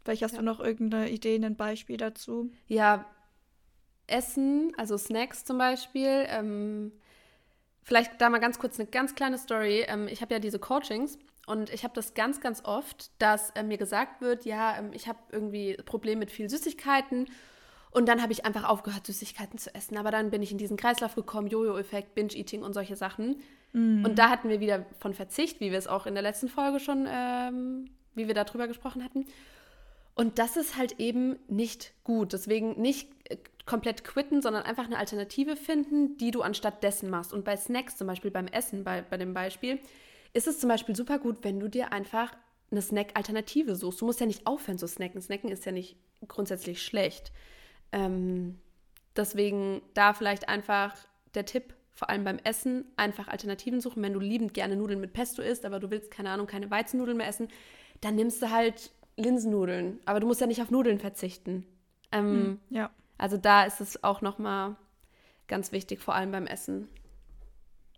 Vielleicht 0.04 0.22
hast 0.22 0.32
ja. 0.32 0.38
du 0.38 0.44
noch 0.44 0.60
irgendeine 0.60 1.10
Idee, 1.10 1.36
ein 1.36 1.56
Beispiel 1.56 1.96
dazu? 1.96 2.52
Ja, 2.68 3.06
Essen, 4.06 4.72
also 4.76 4.96
Snacks 4.96 5.44
zum 5.44 5.58
Beispiel. 5.58 6.26
Ähm, 6.28 6.92
vielleicht 7.82 8.20
da 8.20 8.30
mal 8.30 8.38
ganz 8.38 8.58
kurz 8.58 8.78
eine 8.78 8.88
ganz 8.88 9.14
kleine 9.14 9.38
Story. 9.38 9.84
Ähm, 9.86 10.08
ich 10.08 10.22
habe 10.22 10.34
ja 10.34 10.40
diese 10.40 10.58
Coachings 10.58 11.18
und 11.46 11.70
ich 11.70 11.84
habe 11.84 11.94
das 11.94 12.14
ganz, 12.14 12.40
ganz 12.40 12.64
oft, 12.64 13.10
dass 13.20 13.50
äh, 13.50 13.62
mir 13.62 13.78
gesagt 13.78 14.20
wird, 14.20 14.44
ja, 14.44 14.78
ähm, 14.78 14.90
ich 14.92 15.08
habe 15.08 15.18
irgendwie 15.32 15.76
Probleme 15.84 16.20
mit 16.20 16.30
viel 16.30 16.48
Süßigkeiten. 16.48 17.26
Und 17.92 18.08
dann 18.08 18.22
habe 18.22 18.32
ich 18.32 18.44
einfach 18.44 18.68
aufgehört, 18.68 19.06
Süßigkeiten 19.06 19.58
zu 19.58 19.74
essen. 19.74 19.96
Aber 19.96 20.12
dann 20.12 20.30
bin 20.30 20.42
ich 20.42 20.52
in 20.52 20.58
diesen 20.58 20.76
Kreislauf 20.76 21.16
gekommen, 21.16 21.48
Jojo-Effekt, 21.48 22.14
Binge-Eating 22.14 22.62
und 22.62 22.72
solche 22.72 22.94
Sachen. 22.94 23.42
Mm. 23.72 24.04
Und 24.04 24.16
da 24.16 24.30
hatten 24.30 24.48
wir 24.48 24.60
wieder 24.60 24.86
von 25.00 25.12
Verzicht, 25.12 25.58
wie 25.58 25.72
wir 25.72 25.78
es 25.78 25.88
auch 25.88 26.06
in 26.06 26.14
der 26.14 26.22
letzten 26.22 26.48
Folge 26.48 26.78
schon, 26.78 27.08
ähm, 27.10 27.90
wie 28.14 28.28
wir 28.28 28.34
darüber 28.34 28.68
gesprochen 28.68 29.02
hatten. 29.02 29.26
Und 30.14 30.38
das 30.38 30.56
ist 30.56 30.76
halt 30.76 31.00
eben 31.00 31.36
nicht 31.48 31.92
gut. 32.04 32.32
Deswegen 32.32 32.80
nicht 32.80 33.08
äh, 33.28 33.38
komplett 33.70 34.02
quitten, 34.02 34.42
sondern 34.42 34.64
einfach 34.64 34.86
eine 34.86 34.98
Alternative 34.98 35.54
finden, 35.54 36.16
die 36.16 36.32
du 36.32 36.42
anstatt 36.42 36.82
dessen 36.82 37.08
machst. 37.08 37.32
Und 37.32 37.44
bei 37.44 37.56
Snacks, 37.56 37.96
zum 37.96 38.08
Beispiel 38.08 38.32
beim 38.32 38.48
Essen, 38.48 38.82
bei, 38.82 39.00
bei 39.02 39.16
dem 39.16 39.32
Beispiel, 39.32 39.78
ist 40.32 40.48
es 40.48 40.58
zum 40.58 40.68
Beispiel 40.68 40.96
super 40.96 41.20
gut, 41.20 41.36
wenn 41.42 41.60
du 41.60 41.68
dir 41.68 41.92
einfach 41.92 42.32
eine 42.72 42.82
Snack-Alternative 42.82 43.76
suchst. 43.76 44.00
Du 44.00 44.06
musst 44.06 44.18
ja 44.18 44.26
nicht 44.26 44.44
aufhören 44.44 44.76
zu 44.76 44.88
snacken. 44.88 45.22
Snacken 45.22 45.50
ist 45.50 45.66
ja 45.66 45.70
nicht 45.70 45.96
grundsätzlich 46.26 46.82
schlecht. 46.82 47.30
Ähm, 47.92 48.58
deswegen 49.14 49.82
da 49.94 50.14
vielleicht 50.14 50.48
einfach 50.48 50.96
der 51.36 51.46
Tipp, 51.46 51.74
vor 51.92 52.10
allem 52.10 52.24
beim 52.24 52.38
Essen, 52.38 52.86
einfach 52.96 53.28
Alternativen 53.28 53.80
suchen. 53.80 54.02
Wenn 54.02 54.14
du 54.14 54.20
liebend 54.20 54.52
gerne 54.52 54.74
Nudeln 54.74 55.00
mit 55.00 55.12
Pesto 55.12 55.42
isst, 55.42 55.64
aber 55.64 55.78
du 55.78 55.92
willst, 55.92 56.10
keine 56.10 56.30
Ahnung, 56.30 56.48
keine 56.48 56.72
Weizennudeln 56.72 57.18
mehr 57.18 57.28
essen, 57.28 57.46
dann 58.00 58.16
nimmst 58.16 58.42
du 58.42 58.50
halt 58.50 58.90
Linsennudeln. 59.16 60.00
Aber 60.06 60.18
du 60.18 60.26
musst 60.26 60.40
ja 60.40 60.48
nicht 60.48 60.60
auf 60.60 60.72
Nudeln 60.72 60.98
verzichten. 60.98 61.66
Ähm, 62.10 62.32
hm, 62.32 62.60
ja. 62.70 62.90
Also 63.20 63.36
da 63.36 63.64
ist 63.64 63.82
es 63.82 64.02
auch 64.02 64.22
nochmal 64.22 64.76
ganz 65.46 65.72
wichtig, 65.72 66.00
vor 66.00 66.14
allem 66.14 66.30
beim 66.30 66.46
Essen. 66.46 66.88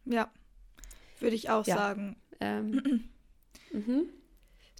Ja, 0.04 0.28
würde 1.20 1.36
ich 1.36 1.48
auch 1.48 1.64
ja. 1.64 1.76
sagen. 1.76 2.16
Ähm. 2.40 3.08
mhm. 3.72 4.08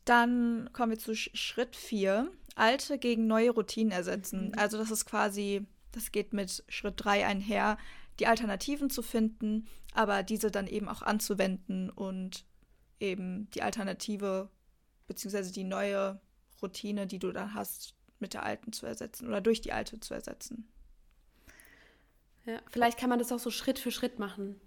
Dann 0.05 0.69
kommen 0.73 0.91
wir 0.91 0.99
zu 0.99 1.15
Schritt 1.15 1.77
4. 1.77 2.29
Alte 2.57 2.99
gegen 2.99 3.29
neue 3.29 3.53
Routinen 3.53 3.93
ersetzen. 3.93 4.49
Mhm. 4.49 4.59
Also 4.59 4.79
das 4.79 4.91
ist 4.91 5.07
quasi, 5.07 5.65
das 5.93 6.11
geht 6.11 6.33
mit 6.33 6.65
Schritt 6.69 6.95
3 6.97 7.25
einher, 7.25 7.79
die 8.19 8.27
Alternativen 8.27 8.91
zu 8.91 9.03
finden, 9.03 9.69
aber 9.95 10.25
diese 10.25 10.51
dann 10.51 10.67
eben 10.67 10.89
auch 10.89 11.03
anzuwenden 11.03 11.89
und 11.89 12.45
eben 12.99 13.49
die 13.51 13.63
Alternative 13.63 14.51
beziehungsweise 15.07 15.53
die 15.53 15.65
neue 15.65 16.21
Routine, 16.61 17.07
die 17.07 17.21
du 17.21 17.31
dann 17.31 17.55
hast, 17.55 17.95
mit 18.23 18.33
der 18.33 18.45
alten 18.45 18.73
zu 18.73 18.87
ersetzen 18.87 19.29
oder 19.29 19.43
durch 19.43 19.61
die 19.61 19.73
alte 19.73 20.01
zu 20.01 20.15
ersetzen. 20.15 20.67
Ja, 22.47 22.59
vielleicht 22.71 22.99
kann 22.99 23.11
man 23.11 23.19
das 23.19 23.31
auch 23.31 23.39
so 23.39 23.51
Schritt 23.51 23.79
für 23.79 23.91
Schritt 23.91 24.19
machen. 24.19 24.61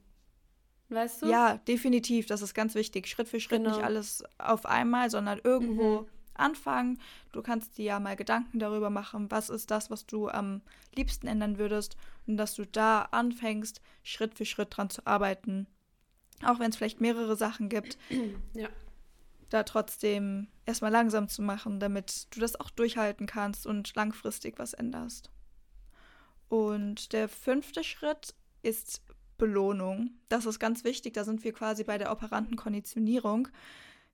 Weißt 0.90 1.24
du? 1.24 1.28
Ja, 1.28 1.58
definitiv. 1.58 2.28
Das 2.28 2.42
ist 2.42 2.54
ganz 2.54 2.76
wichtig. 2.76 3.08
Schritt 3.08 3.28
für 3.28 3.40
Schritt 3.40 3.64
genau. 3.64 3.76
nicht 3.76 3.84
alles 3.84 4.24
auf 4.38 4.66
einmal, 4.66 5.10
sondern 5.10 5.42
irgendwo 5.44 6.02
mhm. 6.02 6.08
anfangen. 6.36 7.00
Du 7.32 7.42
kannst 7.42 7.78
dir 7.78 7.86
ja 7.86 8.00
mal 8.00 8.16
Gedanken 8.16 8.60
darüber 8.60 8.90
machen, 8.90 9.32
was 9.32 9.50
ist 9.50 9.72
das, 9.72 9.90
was 9.90 10.06
du 10.06 10.30
am 10.30 10.62
liebsten 10.96 11.28
ändern 11.28 11.58
würdest 11.58 11.98
und 12.28 12.38
dass 12.38 12.54
du 12.54 12.66
da 12.66 13.02
anfängst, 13.12 13.82
Schritt 14.04 14.36
für 14.36 14.46
Schritt 14.46 14.78
dran 14.78 14.90
zu 14.90 15.06
arbeiten. 15.06 15.68
Auch 16.44 16.60
wenn 16.60 16.70
es 16.70 16.78
vielleicht 16.78 17.02
mehrere 17.02 17.36
Sachen 17.36 17.70
gibt. 17.70 17.98
Ja. 18.54 18.70
Da 19.56 19.64
trotzdem 19.64 20.50
erstmal 20.66 20.92
langsam 20.92 21.30
zu 21.30 21.42
machen, 21.42 21.80
damit 21.80 22.28
du 22.32 22.42
das 22.42 22.60
auch 22.60 22.70
durchhalten 22.70 23.26
kannst 23.26 23.66
und 23.66 23.96
langfristig 23.96 24.60
was 24.60 24.74
änderst. 24.74 25.32
Und 26.50 27.14
der 27.14 27.30
fünfte 27.30 27.86
Schritt 27.86 28.36
ist 28.64 29.02
Belohnung. 29.38 30.10
Das 30.28 30.46
ist 30.46 30.60
ganz 30.60 30.84
wichtig. 30.84 31.14
Da 31.14 31.24
sind 31.24 31.46
wir 31.46 31.54
quasi 31.54 31.86
bei 31.86 31.98
der 31.98 32.12
operanten 32.12 32.58
Konditionierung. 32.58 33.48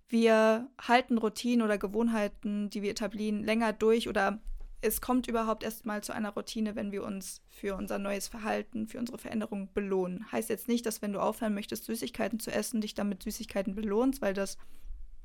Wir 0.08 0.70
halten 0.80 1.18
Routinen 1.18 1.66
oder 1.66 1.80
Gewohnheiten, 1.80 2.70
die 2.70 2.84
wir 2.84 2.92
etablieren, 2.92 3.44
länger 3.44 3.74
durch 3.74 4.08
oder 4.08 4.38
es 4.82 5.02
kommt 5.02 5.26
überhaupt 5.26 5.64
erst 5.64 5.88
mal 5.88 6.04
zu 6.04 6.14
einer 6.14 6.36
Routine, 6.36 6.76
wenn 6.76 6.92
wir 6.92 7.04
uns 7.04 7.42
für 7.50 7.76
unser 7.76 7.98
neues 7.98 8.28
Verhalten, 8.28 8.86
für 8.86 9.00
unsere 9.00 9.18
Veränderung 9.18 9.74
belohnen. 9.74 10.32
Heißt 10.32 10.50
jetzt 10.52 10.68
nicht, 10.68 10.86
dass 10.86 11.02
wenn 11.02 11.14
du 11.14 11.20
aufhören 11.20 11.56
möchtest, 11.56 11.86
Süßigkeiten 11.86 12.40
zu 12.40 12.52
essen, 12.52 12.82
dich 12.82 12.94
damit 12.94 13.24
Süßigkeiten 13.24 13.74
belohnst, 13.74 14.22
weil 14.22 14.36
das 14.36 14.60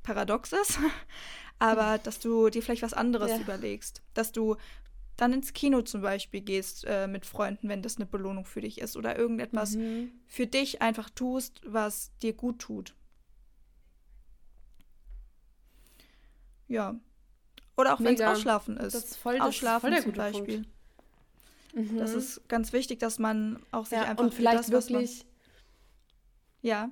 paradox 0.07 0.53
ist, 0.53 0.79
aber 1.59 1.99
dass 1.99 2.21
du 2.21 2.49
dir 2.49 2.63
vielleicht 2.63 2.83
was 2.83 2.95
anderes 2.95 3.31
ja. 3.31 3.39
überlegst, 3.39 4.03
dass 4.15 4.33
du 4.33 4.57
dann 5.17 5.33
ins 5.33 5.53
Kino 5.53 5.83
zum 5.83 6.03
Beispiel 6.03 6.43
gehst 6.43 6.85
äh, 6.87 7.07
mit 7.07 7.27
Freunden, 7.27 7.69
wenn 7.69 7.83
das 7.83 7.97
eine 7.97 8.07
Belohnung 8.07 8.45
für 8.45 8.61
dich 8.61 8.81
ist 8.81 8.97
oder 8.97 9.19
irgendetwas 9.19 9.75
mhm. 9.75 10.13
für 10.27 10.47
dich 10.47 10.83
einfach 10.83 11.11
tust, 11.11 11.61
was 11.65 12.13
dir 12.23 12.35
gut 12.35 12.59
tut. 12.59 12.95
Ja. 16.69 16.97
Oder 17.77 17.95
auch 17.95 18.01
wenn 18.01 18.15
es 18.15 18.21
Ausschlafen 18.21 18.77
ist. 18.77 18.95
Das 18.95 19.05
ist 19.05 19.17
voll, 19.17 19.41
Ausschlafen 19.41 19.91
das 19.91 20.05
voll 20.05 20.13
zum 20.13 20.19
Beispiel. 20.19 20.65
Mhm. 21.75 21.99
Das 21.99 22.13
ist 22.13 22.49
ganz 22.49 22.73
wichtig, 22.73 23.01
dass 23.01 23.19
man 23.19 23.63
auch 23.71 23.87
sich 23.87 23.99
ja, 23.99 24.05
einfach 24.05 24.25
und 24.25 24.35
vielleicht 24.35 24.59
das, 24.65 24.71
wirklich 24.71 25.25
ja. 26.63 26.91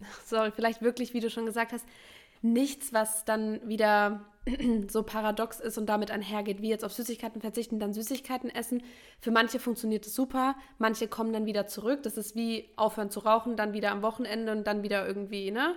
Sorry, 0.26 0.50
vielleicht 0.50 0.82
wirklich, 0.82 1.14
wie 1.14 1.20
du 1.20 1.30
schon 1.30 1.46
gesagt 1.46 1.72
hast, 1.72 1.86
nichts, 2.42 2.92
was 2.92 3.24
dann 3.24 3.66
wieder 3.68 4.24
so 4.88 5.02
paradox 5.02 5.60
ist 5.60 5.78
und 5.78 5.86
damit 5.86 6.10
einhergeht, 6.10 6.62
wie 6.62 6.68
jetzt 6.68 6.84
auf 6.84 6.92
Süßigkeiten 6.92 7.40
verzichten, 7.40 7.78
dann 7.78 7.92
Süßigkeiten 7.92 8.50
essen. 8.50 8.82
Für 9.20 9.30
manche 9.30 9.58
funktioniert 9.58 10.06
es 10.06 10.14
super, 10.14 10.56
manche 10.78 11.08
kommen 11.08 11.32
dann 11.32 11.46
wieder 11.46 11.66
zurück. 11.66 12.02
Das 12.02 12.16
ist 12.16 12.36
wie 12.36 12.70
aufhören 12.76 13.10
zu 13.10 13.20
rauchen, 13.20 13.56
dann 13.56 13.72
wieder 13.72 13.90
am 13.90 14.02
Wochenende 14.02 14.52
und 14.52 14.66
dann 14.66 14.82
wieder 14.82 15.06
irgendwie, 15.06 15.50
ne? 15.50 15.74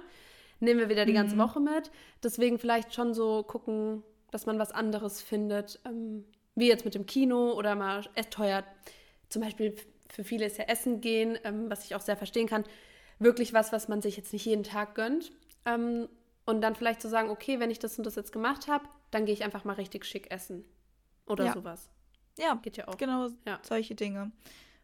Nehmen 0.59 0.79
wir 0.79 0.89
wieder 0.89 1.05
die 1.05 1.13
ganze 1.13 1.35
mhm. 1.35 1.39
Woche 1.39 1.59
mit. 1.59 1.89
Deswegen 2.21 2.59
vielleicht 2.59 2.93
schon 2.93 3.15
so 3.15 3.41
gucken, 3.41 4.03
dass 4.29 4.45
man 4.45 4.59
was 4.59 4.71
anderes 4.71 5.19
findet, 5.19 5.79
ähm, 5.85 6.23
wie 6.53 6.67
jetzt 6.67 6.85
mit 6.85 6.93
dem 6.93 7.07
Kino 7.07 7.53
oder 7.53 7.73
mal 7.73 8.03
teuer. 8.29 8.63
Zum 9.29 9.41
Beispiel 9.41 9.75
für 10.11 10.23
viele 10.23 10.45
ist 10.45 10.59
ja 10.59 10.65
Essen 10.65 11.01
gehen, 11.01 11.39
ähm, 11.43 11.67
was 11.69 11.85
ich 11.85 11.95
auch 11.95 12.01
sehr 12.01 12.15
verstehen 12.15 12.45
kann 12.45 12.63
wirklich 13.21 13.53
was, 13.53 13.71
was 13.71 13.87
man 13.87 14.01
sich 14.01 14.17
jetzt 14.17 14.33
nicht 14.33 14.45
jeden 14.45 14.63
Tag 14.63 14.95
gönnt. 14.95 15.31
Ähm, 15.65 16.09
und 16.45 16.61
dann 16.61 16.75
vielleicht 16.75 17.01
zu 17.01 17.09
sagen, 17.09 17.29
okay, 17.29 17.59
wenn 17.59 17.71
ich 17.71 17.79
das 17.79 17.97
und 17.97 18.05
das 18.05 18.15
jetzt 18.15 18.31
gemacht 18.31 18.67
habe, 18.67 18.85
dann 19.11 19.25
gehe 19.25 19.33
ich 19.33 19.43
einfach 19.43 19.63
mal 19.63 19.73
richtig 19.73 20.05
schick 20.05 20.31
essen. 20.31 20.65
Oder 21.25 21.45
ja. 21.45 21.53
sowas. 21.53 21.89
Ja, 22.37 22.55
geht 22.55 22.77
ja 22.77 22.87
auch. 22.87 22.97
Genau, 22.97 23.29
ja. 23.45 23.59
solche 23.61 23.95
Dinge. 23.95 24.31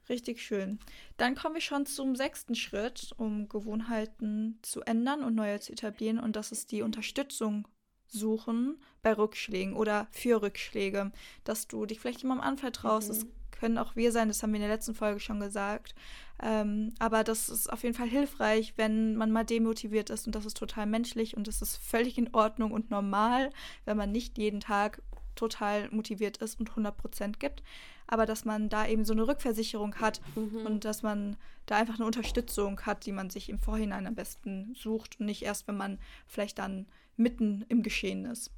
Richtig 0.09 0.41
schön. 0.41 0.79
Dann 1.17 1.35
kommen 1.35 1.55
wir 1.55 1.61
schon 1.61 1.85
zum 1.85 2.15
sechsten 2.15 2.55
Schritt, 2.55 3.13
um 3.17 3.49
Gewohnheiten 3.49 4.59
zu 4.61 4.81
ändern 4.81 5.23
und 5.23 5.35
neue 5.35 5.59
zu 5.59 5.73
etablieren. 5.73 6.19
Und 6.19 6.35
das 6.35 6.51
ist 6.51 6.71
die 6.71 6.81
Unterstützung 6.81 7.67
suchen 8.09 8.81
bei 9.01 9.11
Rückschlägen 9.11 9.75
oder 9.75 10.07
für 10.11 10.41
Rückschläge. 10.41 11.11
Dass 11.43 11.67
du 11.67 11.85
dich 11.85 11.99
vielleicht 11.99 12.21
jemandem 12.21 12.47
anvertraust. 12.47 13.09
Mhm. 13.09 13.15
Es 13.15 13.27
können 13.57 13.77
auch 13.77 13.95
wir 13.95 14.11
sein, 14.11 14.27
das 14.27 14.41
haben 14.41 14.51
wir 14.51 14.57
in 14.57 14.67
der 14.67 14.75
letzten 14.75 14.93
Folge 14.93 15.19
schon 15.19 15.39
gesagt. 15.39 15.95
Ähm, 16.41 16.93
aber 16.99 17.23
das 17.23 17.49
ist 17.49 17.71
auf 17.71 17.83
jeden 17.83 17.95
Fall 17.95 18.07
hilfreich, 18.07 18.73
wenn 18.77 19.15
man 19.15 19.31
mal 19.31 19.43
demotiviert 19.43 20.09
ist 20.09 20.27
und 20.27 20.35
das 20.35 20.45
ist 20.45 20.57
total 20.57 20.85
menschlich 20.85 21.35
und 21.35 21.47
das 21.47 21.61
ist 21.61 21.77
völlig 21.77 22.17
in 22.17 22.33
Ordnung 22.33 22.71
und 22.71 22.91
normal, 22.91 23.49
wenn 23.85 23.97
man 23.97 24.11
nicht 24.11 24.37
jeden 24.37 24.59
Tag 24.59 25.01
total 25.35 25.89
motiviert 25.89 26.37
ist 26.37 26.59
und 26.59 26.69
100 26.69 26.95
Prozent 26.95 27.39
gibt, 27.39 27.63
aber 28.05 28.25
dass 28.25 28.45
man 28.45 28.69
da 28.69 28.87
eben 28.87 29.03
so 29.03 29.13
eine 29.13 29.27
Rückversicherung 29.27 29.95
hat 29.95 30.21
mhm. 30.35 30.65
und 30.65 30.85
dass 30.85 31.01
man 31.01 31.37
da 31.65 31.77
einfach 31.77 31.95
eine 31.95 32.05
Unterstützung 32.05 32.81
hat, 32.81 33.05
die 33.05 33.11
man 33.11 33.29
sich 33.29 33.49
im 33.49 33.59
Vorhinein 33.59 34.07
am 34.07 34.15
besten 34.15 34.75
sucht 34.75 35.19
und 35.19 35.25
nicht 35.25 35.43
erst, 35.43 35.67
wenn 35.67 35.77
man 35.77 35.99
vielleicht 36.27 36.59
dann 36.59 36.87
mitten 37.17 37.65
im 37.67 37.81
Geschehen 37.81 38.25
ist. 38.25 38.51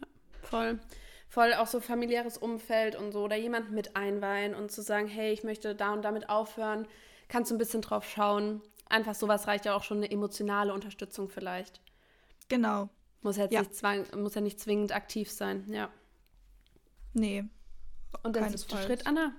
Ja, 0.00 0.06
voll 0.42 0.80
voll 1.30 1.54
auch 1.54 1.68
so 1.68 1.80
familiäres 1.80 2.36
Umfeld 2.36 2.96
und 2.96 3.12
so 3.12 3.22
oder 3.22 3.36
jemanden 3.36 3.74
mit 3.74 3.96
einweihen 3.96 4.54
und 4.54 4.70
zu 4.70 4.82
sagen, 4.82 5.06
hey, 5.06 5.32
ich 5.32 5.44
möchte 5.44 5.74
da 5.74 5.92
und 5.92 6.02
damit 6.02 6.28
aufhören, 6.28 6.86
kannst 7.28 7.50
du 7.50 7.54
ein 7.54 7.58
bisschen 7.58 7.82
drauf 7.82 8.04
schauen. 8.04 8.60
Einfach 8.88 9.14
sowas 9.14 9.46
reicht 9.46 9.64
ja 9.64 9.76
auch 9.76 9.84
schon 9.84 9.98
eine 9.98 10.10
emotionale 10.10 10.74
Unterstützung 10.74 11.28
vielleicht. 11.28 11.80
Genau. 12.48 12.88
Muss, 13.22 13.36
jetzt 13.36 13.52
ja. 13.52 13.60
Nicht 13.60 13.76
zwang, 13.76 14.06
muss 14.16 14.34
ja 14.34 14.40
nicht 14.40 14.58
zwingend 14.58 14.92
aktiv 14.92 15.30
sein, 15.30 15.64
ja. 15.72 15.88
Nee. 17.12 17.44
Und 18.24 18.34
der 18.34 18.50
siebte 18.50 18.76
Schritt, 18.76 19.06
Anna? 19.06 19.32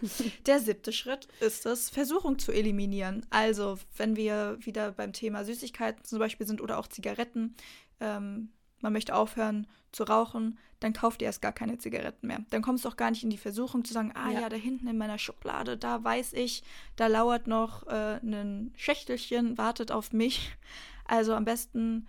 Der 0.46 0.58
siebte 0.58 0.92
Schritt 0.92 1.28
ist 1.38 1.64
es, 1.64 1.90
Versuchung 1.90 2.40
zu 2.40 2.50
eliminieren. 2.50 3.24
Also, 3.30 3.78
wenn 3.96 4.16
wir 4.16 4.58
wieder 4.60 4.90
beim 4.90 5.12
Thema 5.12 5.44
Süßigkeiten 5.44 6.02
zum 6.02 6.18
Beispiel 6.18 6.46
sind 6.46 6.60
oder 6.60 6.78
auch 6.78 6.88
Zigaretten, 6.88 7.54
ähm, 8.00 8.50
man 8.86 8.92
möchte 8.92 9.16
aufhören 9.16 9.66
zu 9.90 10.04
rauchen, 10.04 10.58
dann 10.78 10.92
kauft 10.92 11.20
ihr 11.20 11.26
erst 11.26 11.42
gar 11.42 11.50
keine 11.50 11.76
Zigaretten 11.76 12.28
mehr. 12.28 12.38
Dann 12.50 12.62
kommst 12.62 12.84
du 12.84 12.88
auch 12.88 12.96
gar 12.96 13.10
nicht 13.10 13.24
in 13.24 13.30
die 13.30 13.36
Versuchung 13.36 13.84
zu 13.84 13.92
sagen, 13.92 14.12
ah 14.14 14.30
ja, 14.30 14.42
ja 14.42 14.48
da 14.48 14.54
hinten 14.54 14.86
in 14.86 14.96
meiner 14.96 15.18
Schublade, 15.18 15.76
da 15.76 16.04
weiß 16.04 16.34
ich, 16.34 16.62
da 16.94 17.08
lauert 17.08 17.48
noch 17.48 17.84
äh, 17.88 18.20
ein 18.22 18.72
Schächtelchen, 18.76 19.58
wartet 19.58 19.90
auf 19.90 20.12
mich. 20.12 20.52
Also 21.04 21.34
am 21.34 21.44
besten 21.44 22.06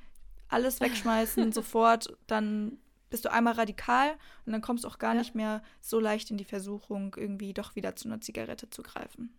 alles 0.49 0.79
wegschmeißen, 0.81 1.51
sofort, 1.51 2.15
dann 2.27 2.77
bist 3.09 3.25
du 3.25 3.31
einmal 3.31 3.53
radikal 3.53 4.11
und 4.45 4.51
dann 4.51 4.61
kommst 4.61 4.83
du 4.83 4.87
auch 4.87 4.99
gar 4.99 5.15
ja. 5.15 5.21
nicht 5.21 5.33
mehr 5.33 5.63
so 5.81 5.99
leicht 5.99 6.29
in 6.29 6.37
die 6.37 6.45
Versuchung, 6.45 7.15
irgendwie 7.17 7.55
doch 7.55 7.75
wieder 7.75 7.95
zu 7.95 8.07
einer 8.07 8.21
Zigarette 8.21 8.69
zu 8.69 8.83
greifen. 8.83 9.33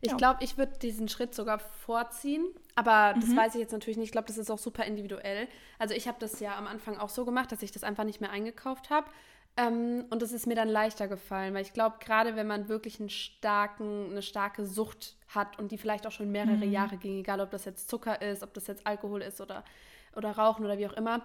Ich 0.00 0.10
ja. 0.10 0.16
glaube, 0.16 0.42
ich 0.42 0.58
würde 0.58 0.78
diesen 0.78 1.08
Schritt 1.08 1.34
sogar 1.34 1.58
vorziehen, 1.58 2.46
aber 2.74 3.14
das 3.18 3.30
mhm. 3.30 3.36
weiß 3.36 3.54
ich 3.54 3.60
jetzt 3.60 3.72
natürlich 3.72 3.96
nicht. 3.96 4.08
Ich 4.08 4.12
glaube, 4.12 4.28
das 4.28 4.38
ist 4.38 4.50
auch 4.50 4.58
super 4.58 4.84
individuell. 4.84 5.48
Also 5.78 5.94
ich 5.94 6.06
habe 6.08 6.18
das 6.20 6.40
ja 6.40 6.56
am 6.56 6.66
Anfang 6.66 6.98
auch 6.98 7.08
so 7.08 7.24
gemacht, 7.24 7.50
dass 7.52 7.62
ich 7.62 7.72
das 7.72 7.84
einfach 7.84 8.04
nicht 8.04 8.20
mehr 8.20 8.30
eingekauft 8.30 8.90
habe. 8.90 9.08
Ähm, 9.56 10.04
und 10.10 10.22
es 10.22 10.32
ist 10.32 10.46
mir 10.46 10.54
dann 10.54 10.68
leichter 10.68 11.08
gefallen, 11.08 11.54
weil 11.54 11.62
ich 11.62 11.72
glaube, 11.72 11.96
gerade 12.00 12.36
wenn 12.36 12.46
man 12.46 12.68
wirklich 12.68 13.00
einen 13.00 13.08
starken, 13.08 14.10
eine 14.10 14.20
starke 14.20 14.66
Sucht 14.66 15.16
hat 15.28 15.58
und 15.58 15.72
die 15.72 15.78
vielleicht 15.78 16.06
auch 16.06 16.10
schon 16.12 16.30
mehrere 16.30 16.66
mhm. 16.66 16.72
Jahre 16.72 16.98
ging, 16.98 17.18
egal 17.18 17.40
ob 17.40 17.50
das 17.50 17.64
jetzt 17.64 17.88
Zucker 17.88 18.20
ist, 18.20 18.42
ob 18.42 18.52
das 18.52 18.66
jetzt 18.66 18.86
Alkohol 18.86 19.22
ist 19.22 19.40
oder, 19.40 19.64
oder 20.14 20.32
Rauchen 20.32 20.64
oder 20.64 20.76
wie 20.76 20.86
auch 20.86 20.92
immer, 20.92 21.22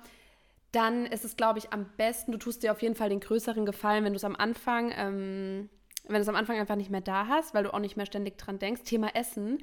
dann 0.71 1.05
ist 1.05 1.25
es, 1.25 1.35
glaube 1.35 1.59
ich, 1.59 1.73
am 1.73 1.85
besten, 1.97 2.31
du 2.31 2.37
tust 2.37 2.63
dir 2.63 2.71
auf 2.71 2.81
jeden 2.81 2.95
Fall 2.95 3.09
den 3.09 3.19
größeren 3.19 3.65
Gefallen, 3.65 4.05
wenn 4.05 4.13
du 4.13 4.17
es 4.17 4.23
am 4.23 4.37
Anfang 4.37 4.93
ähm, 4.95 5.69
wenn 6.03 6.15
du 6.15 6.21
es 6.21 6.27
am 6.27 6.35
Anfang 6.35 6.57
einfach 6.59 6.75
nicht 6.75 6.89
mehr 6.89 7.01
da 7.01 7.27
hast, 7.27 7.53
weil 7.53 7.63
du 7.63 7.73
auch 7.73 7.79
nicht 7.79 7.97
mehr 7.97 8.05
ständig 8.05 8.37
dran 8.37 8.59
denkst. 8.59 8.83
Thema 8.83 9.15
Essen. 9.15 9.59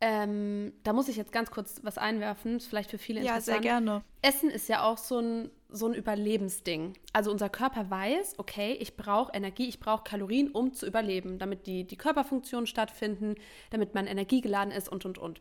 Ähm, 0.00 0.74
da 0.84 0.92
muss 0.92 1.08
ich 1.08 1.16
jetzt 1.16 1.32
ganz 1.32 1.50
kurz 1.50 1.80
was 1.82 1.96
einwerfen, 1.96 2.58
ist 2.58 2.66
vielleicht 2.66 2.90
für 2.90 2.98
viele 2.98 3.20
interessant. 3.20 3.46
Ja, 3.46 3.52
sehr 3.52 3.60
gerne. 3.62 4.04
Essen 4.20 4.50
ist 4.50 4.68
ja 4.68 4.82
auch 4.82 4.98
so 4.98 5.20
ein, 5.20 5.50
so 5.70 5.86
ein 5.86 5.94
Überlebensding. 5.94 6.92
Also 7.14 7.30
unser 7.30 7.48
Körper 7.48 7.88
weiß, 7.88 8.34
okay, 8.38 8.76
ich 8.78 8.96
brauche 8.96 9.32
Energie, 9.32 9.68
ich 9.68 9.80
brauche 9.80 10.04
Kalorien, 10.04 10.50
um 10.50 10.74
zu 10.74 10.86
überleben, 10.86 11.38
damit 11.38 11.66
die, 11.66 11.84
die 11.84 11.96
Körperfunktionen 11.96 12.66
stattfinden, 12.66 13.36
damit 13.70 13.94
man 13.94 14.06
energiegeladen 14.06 14.70
ist 14.70 14.90
und, 14.90 15.06
und, 15.06 15.16
und. 15.16 15.40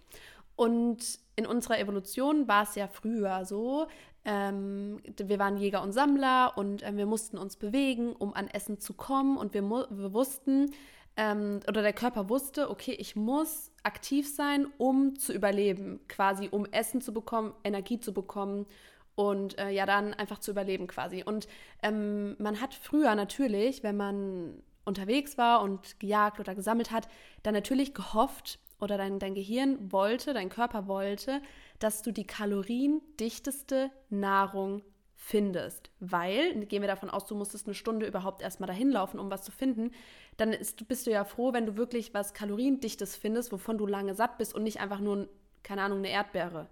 Und 0.56 1.20
in 1.36 1.46
unserer 1.46 1.80
Evolution 1.80 2.48
war 2.48 2.64
es 2.64 2.76
ja 2.76 2.88
früher 2.88 3.46
so, 3.46 3.88
ähm, 4.24 5.00
wir 5.18 5.38
waren 5.38 5.58
Jäger 5.58 5.84
und 5.84 5.92
Sammler 5.92 6.54
und 6.58 6.82
äh, 6.82 6.96
wir 6.96 7.06
mussten 7.06 7.38
uns 7.38 7.58
bewegen, 7.58 8.14
um 8.14 8.34
an 8.34 8.48
Essen 8.48 8.80
zu 8.80 8.94
kommen. 8.94 9.38
Und 9.38 9.54
wir, 9.54 9.64
wir 9.64 10.14
wussten, 10.14 10.72
ähm, 11.16 11.60
oder 11.68 11.82
der 11.82 11.94
Körper 11.94 12.28
wusste, 12.30 12.70
okay, 12.70 12.94
ich 12.94 13.16
muss 13.16 13.72
aktiv 13.84 14.28
sein, 14.28 14.68
um 14.78 15.16
zu 15.16 15.32
überleben, 15.32 16.00
quasi 16.08 16.50
um 16.50 16.66
Essen 16.66 17.02
zu 17.02 17.14
bekommen, 17.14 17.54
Energie 17.64 18.00
zu 18.00 18.14
bekommen 18.14 18.66
und 19.14 19.58
äh, 19.60 19.70
ja, 19.70 19.86
dann 19.86 20.14
einfach 20.14 20.40
zu 20.40 20.52
überleben 20.52 20.88
quasi. 20.88 21.24
Und 21.24 21.48
ähm, 21.84 22.36
man 22.40 22.60
hat 22.60 22.74
früher 22.74 23.16
natürlich, 23.16 23.84
wenn 23.84 23.96
man 23.96 24.62
unterwegs 24.84 25.38
war 25.38 25.62
und 25.62 26.00
gejagt 26.00 26.40
oder 26.40 26.54
gesammelt 26.54 26.92
hat, 26.92 27.08
dann 27.44 27.54
natürlich 27.54 27.94
gehofft, 27.94 28.60
oder 28.80 28.98
dein, 28.98 29.20
dein 29.20 29.36
Gehirn 29.36 29.92
wollte, 29.92 30.34
dein 30.34 30.50
Körper 30.50 30.88
wollte, 30.88 31.42
dass 31.80 32.02
du 32.02 32.12
die 32.12 32.28
kaloriendichteste 32.28 33.92
Nahrung 34.10 34.82
findest. 35.16 35.90
Weil, 36.00 36.66
gehen 36.66 36.82
wir 36.82 36.88
davon 36.88 37.10
aus, 37.10 37.26
du 37.26 37.36
musstest 37.36 37.66
eine 37.66 37.74
Stunde 37.74 38.06
überhaupt 38.06 38.42
erstmal 38.42 38.68
dahin 38.68 38.92
laufen, 38.92 39.20
um 39.20 39.32
was 39.32 39.44
zu 39.44 39.52
finden, 39.52 39.92
dann 40.38 40.54
ist, 40.54 40.88
bist 40.88 41.08
du 41.08 41.12
ja 41.12 41.24
froh, 41.24 41.54
wenn 41.54 41.66
du 41.66 41.78
wirklich 41.78 42.14
was 42.14 42.34
kaloriendichtes 42.34 43.16
findest, 43.16 43.52
wovon 43.52 43.78
du 43.78 43.88
lange 43.88 44.14
satt 44.14 44.38
bist 44.38 44.54
und 44.54 44.64
nicht 44.64 44.80
einfach 44.80 45.00
nur, 45.00 45.28
keine 45.64 45.82
Ahnung, 45.82 46.00
eine 46.00 46.10
Erdbeere. 46.10 46.68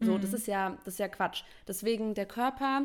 So, 0.00 0.12
mhm. 0.12 0.20
das 0.20 0.32
ist 0.32 0.46
ja, 0.46 0.76
das 0.84 0.94
ist 0.94 0.98
ja 0.98 1.08
Quatsch. 1.08 1.44
Deswegen 1.66 2.14
der 2.14 2.26
Körper 2.26 2.84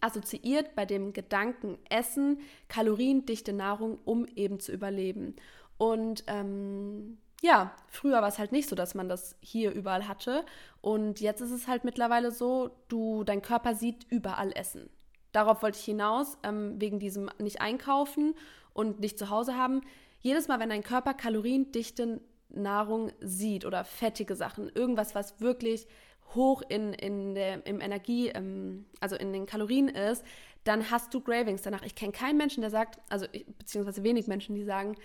assoziiert 0.00 0.74
bei 0.74 0.86
dem 0.86 1.12
Gedanken 1.12 1.78
Essen 1.88 2.40
kaloriendichte 2.68 3.52
Nahrung, 3.52 3.98
um 4.04 4.26
eben 4.34 4.58
zu 4.60 4.72
überleben. 4.72 5.36
Und 5.78 6.24
ähm, 6.26 7.18
ja, 7.40 7.74
früher 7.88 8.20
war 8.20 8.28
es 8.28 8.38
halt 8.38 8.52
nicht 8.52 8.68
so, 8.68 8.76
dass 8.76 8.94
man 8.94 9.08
das 9.08 9.36
hier 9.40 9.72
überall 9.72 10.06
hatte. 10.06 10.44
Und 10.82 11.20
jetzt 11.20 11.40
ist 11.40 11.50
es 11.50 11.68
halt 11.68 11.84
mittlerweile 11.84 12.30
so, 12.30 12.70
du, 12.88 13.24
dein 13.24 13.42
Körper 13.42 13.74
sieht 13.74 14.06
überall 14.10 14.52
Essen. 14.52 14.90
Darauf 15.32 15.62
wollte 15.62 15.78
ich 15.78 15.84
hinaus, 15.84 16.38
ähm, 16.42 16.80
wegen 16.80 16.98
diesem 16.98 17.30
nicht 17.38 17.60
einkaufen 17.60 18.34
und 18.74 19.00
nicht 19.00 19.18
zu 19.18 19.30
Hause 19.30 19.56
haben. 19.56 19.80
Jedes 20.20 20.48
Mal, 20.48 20.60
wenn 20.60 20.68
dein 20.68 20.82
Körper 20.82 21.14
kaloriendichte 21.14 22.20
Nahrung 22.50 23.10
sieht 23.20 23.64
oder 23.64 23.84
fettige 23.84 24.36
Sachen, 24.36 24.68
irgendwas, 24.74 25.14
was 25.14 25.40
wirklich 25.40 25.86
hoch 26.34 26.62
in, 26.68 26.92
in 26.92 27.34
der, 27.34 27.64
im 27.66 27.80
Energie, 27.80 28.28
ähm, 28.28 28.84
also 29.00 29.16
in 29.16 29.32
den 29.32 29.46
Kalorien 29.46 29.88
ist, 29.88 30.24
dann 30.64 30.90
hast 30.90 31.14
du 31.14 31.20
Gravings 31.20 31.62
danach. 31.62 31.84
Ich 31.84 31.94
kenne 31.94 32.12
keinen 32.12 32.36
Menschen, 32.36 32.60
der 32.60 32.70
sagt, 32.70 33.00
also 33.08 33.26
beziehungsweise 33.56 34.02
wenig 34.02 34.26
Menschen, 34.26 34.54
die 34.54 34.64
sagen, 34.64 34.96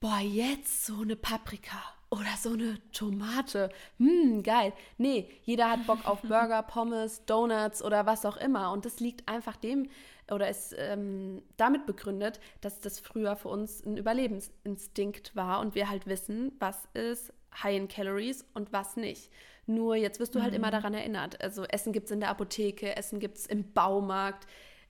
boah, 0.00 0.18
jetzt 0.18 0.86
so 0.86 1.00
eine 1.02 1.16
Paprika 1.16 1.82
oder 2.10 2.36
so 2.38 2.52
eine 2.52 2.78
Tomate. 2.92 3.70
Hm, 3.98 4.42
geil. 4.42 4.72
Nee, 4.98 5.28
jeder 5.42 5.70
hat 5.70 5.86
Bock 5.86 6.06
auf 6.06 6.22
Burger, 6.22 6.62
Pommes, 6.66 7.24
Donuts 7.26 7.82
oder 7.82 8.06
was 8.06 8.24
auch 8.24 8.36
immer. 8.36 8.72
Und 8.72 8.84
das 8.84 9.00
liegt 9.00 9.28
einfach 9.28 9.56
dem 9.56 9.88
oder 10.30 10.48
ist 10.48 10.74
ähm, 10.76 11.42
damit 11.56 11.86
begründet, 11.86 12.40
dass 12.60 12.80
das 12.80 12.98
früher 12.98 13.36
für 13.36 13.48
uns 13.48 13.84
ein 13.84 13.96
Überlebensinstinkt 13.96 15.36
war 15.36 15.60
und 15.60 15.74
wir 15.74 15.88
halt 15.88 16.06
wissen, 16.06 16.52
was 16.58 16.88
ist 16.94 17.32
high 17.62 17.76
in 17.76 17.88
Calories 17.88 18.44
und 18.54 18.72
was 18.72 18.96
nicht. 18.96 19.30
Nur 19.66 19.96
jetzt 19.96 20.20
wirst 20.20 20.34
du 20.34 20.42
halt 20.42 20.52
mhm. 20.52 20.58
immer 20.58 20.70
daran 20.70 20.94
erinnert. 20.94 21.40
Also 21.42 21.64
Essen 21.64 21.92
gibt 21.92 22.06
es 22.06 22.12
in 22.12 22.20
der 22.20 22.30
Apotheke, 22.30 22.96
Essen 22.96 23.20
gibt 23.20 23.38
es 23.38 23.46
im 23.46 23.72
Baumarkt, 23.72 24.46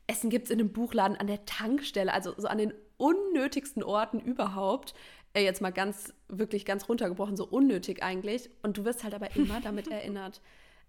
Essen 0.07 0.31
gibt 0.31 0.47
es 0.47 0.51
in 0.51 0.61
einem 0.61 0.73
Buchladen, 0.73 1.17
an 1.17 1.27
der 1.27 1.45
Tankstelle, 1.45 2.13
also 2.13 2.35
so 2.37 2.49
an 2.49 2.59
den 2.59 2.73
unnötigsten 2.97 3.83
Orten 3.83 4.21
überhaupt. 4.21 4.95
Äh, 5.35 5.45
jetzt 5.45 5.61
mal 5.61 5.73
ganz, 5.73 6.15
wirklich 6.29 6.65
ganz 6.65 6.89
runtergebrochen, 6.89 7.37
so 7.37 7.47
unnötig 7.47 8.03
eigentlich. 8.03 8.51
Und 8.63 8.79
du 8.79 8.85
wirst 8.85 9.05
halt 9.05 9.15
aber 9.15 9.35
immer 9.37 9.61
damit 9.61 9.89
erinnert, 9.91 10.41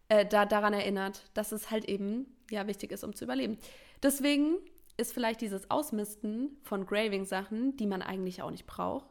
äh, 0.10 0.26
da, 0.26 0.46
daran 0.46 0.74
erinnert, 0.74 1.30
dass 1.34 1.52
es 1.52 1.70
halt 1.72 1.86
eben 1.86 2.26
ja 2.50 2.68
wichtig 2.68 2.92
ist, 2.92 3.04
um 3.04 3.14
zu 3.14 3.26
überleben. 3.26 3.58
Deswegen 4.02 4.58
ist 4.96 5.14
vielleicht 5.14 5.42
dieses 5.42 5.70
Ausmisten 5.70 6.58
von 6.64 6.86
Graving-Sachen, 6.86 7.78
die 7.78 7.86
man 7.86 8.02
eigentlich 8.02 8.42
auch 8.42 8.52
nicht 8.52 8.66
braucht, 8.66 9.06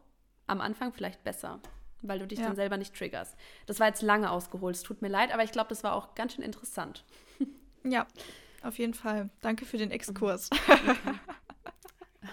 am 0.47 0.61
Anfang 0.61 0.93
vielleicht 0.93 1.23
besser, 1.23 1.61
weil 2.03 2.19
du 2.19 2.27
dich 2.27 2.39
ja. 2.39 2.47
dann 2.47 2.57
selber 2.57 2.77
nicht 2.77 2.95
triggerst. 2.95 3.37
Das 3.67 3.79
war 3.79 3.89
jetzt 3.89 4.03
lange 4.03 4.31
ausgeholt, 4.31 4.75
es 4.75 4.83
tut 4.83 5.03
mir 5.03 5.09
leid, 5.09 5.33
aber 5.33 5.45
ich 5.45 5.53
glaube, 5.53 5.69
das 5.69 5.85
war 5.85 5.95
auch 5.95 6.15
ganz 6.15 6.35
schön 6.35 6.45
interessant. 6.45 7.05
Ja, 7.85 8.07
auf 8.63 8.79
jeden 8.79 8.95
Fall. 8.95 9.31
Danke 9.43 9.65
für 9.65 9.79
den 9.79 9.91
Exkurs. 9.91 10.51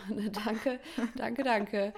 danke, 0.45 0.79
danke, 1.15 1.43
danke. 1.43 1.93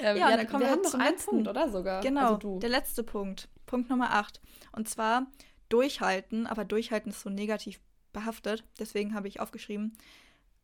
Ähm, 0.00 0.16
ja, 0.16 0.30
ja 0.30 0.36
dann 0.36 0.46
kommen 0.46 0.62
wir, 0.62 0.70
wir 0.70 0.82
noch 0.82 0.94
einen 0.94 1.12
letzten. 1.12 1.30
Punkt, 1.30 1.48
oder 1.48 1.70
sogar? 1.70 2.00
Genau, 2.02 2.34
also 2.34 2.58
der 2.58 2.70
letzte 2.70 3.02
Punkt. 3.02 3.48
Punkt 3.66 3.90
Nummer 3.90 4.12
8. 4.12 4.40
Und 4.72 4.88
zwar 4.88 5.26
durchhalten, 5.68 6.46
aber 6.46 6.64
durchhalten 6.64 7.10
ist 7.10 7.22
so 7.22 7.30
negativ 7.30 7.80
behaftet. 8.12 8.64
Deswegen 8.78 9.14
habe 9.14 9.28
ich 9.28 9.40
aufgeschrieben, 9.40 9.96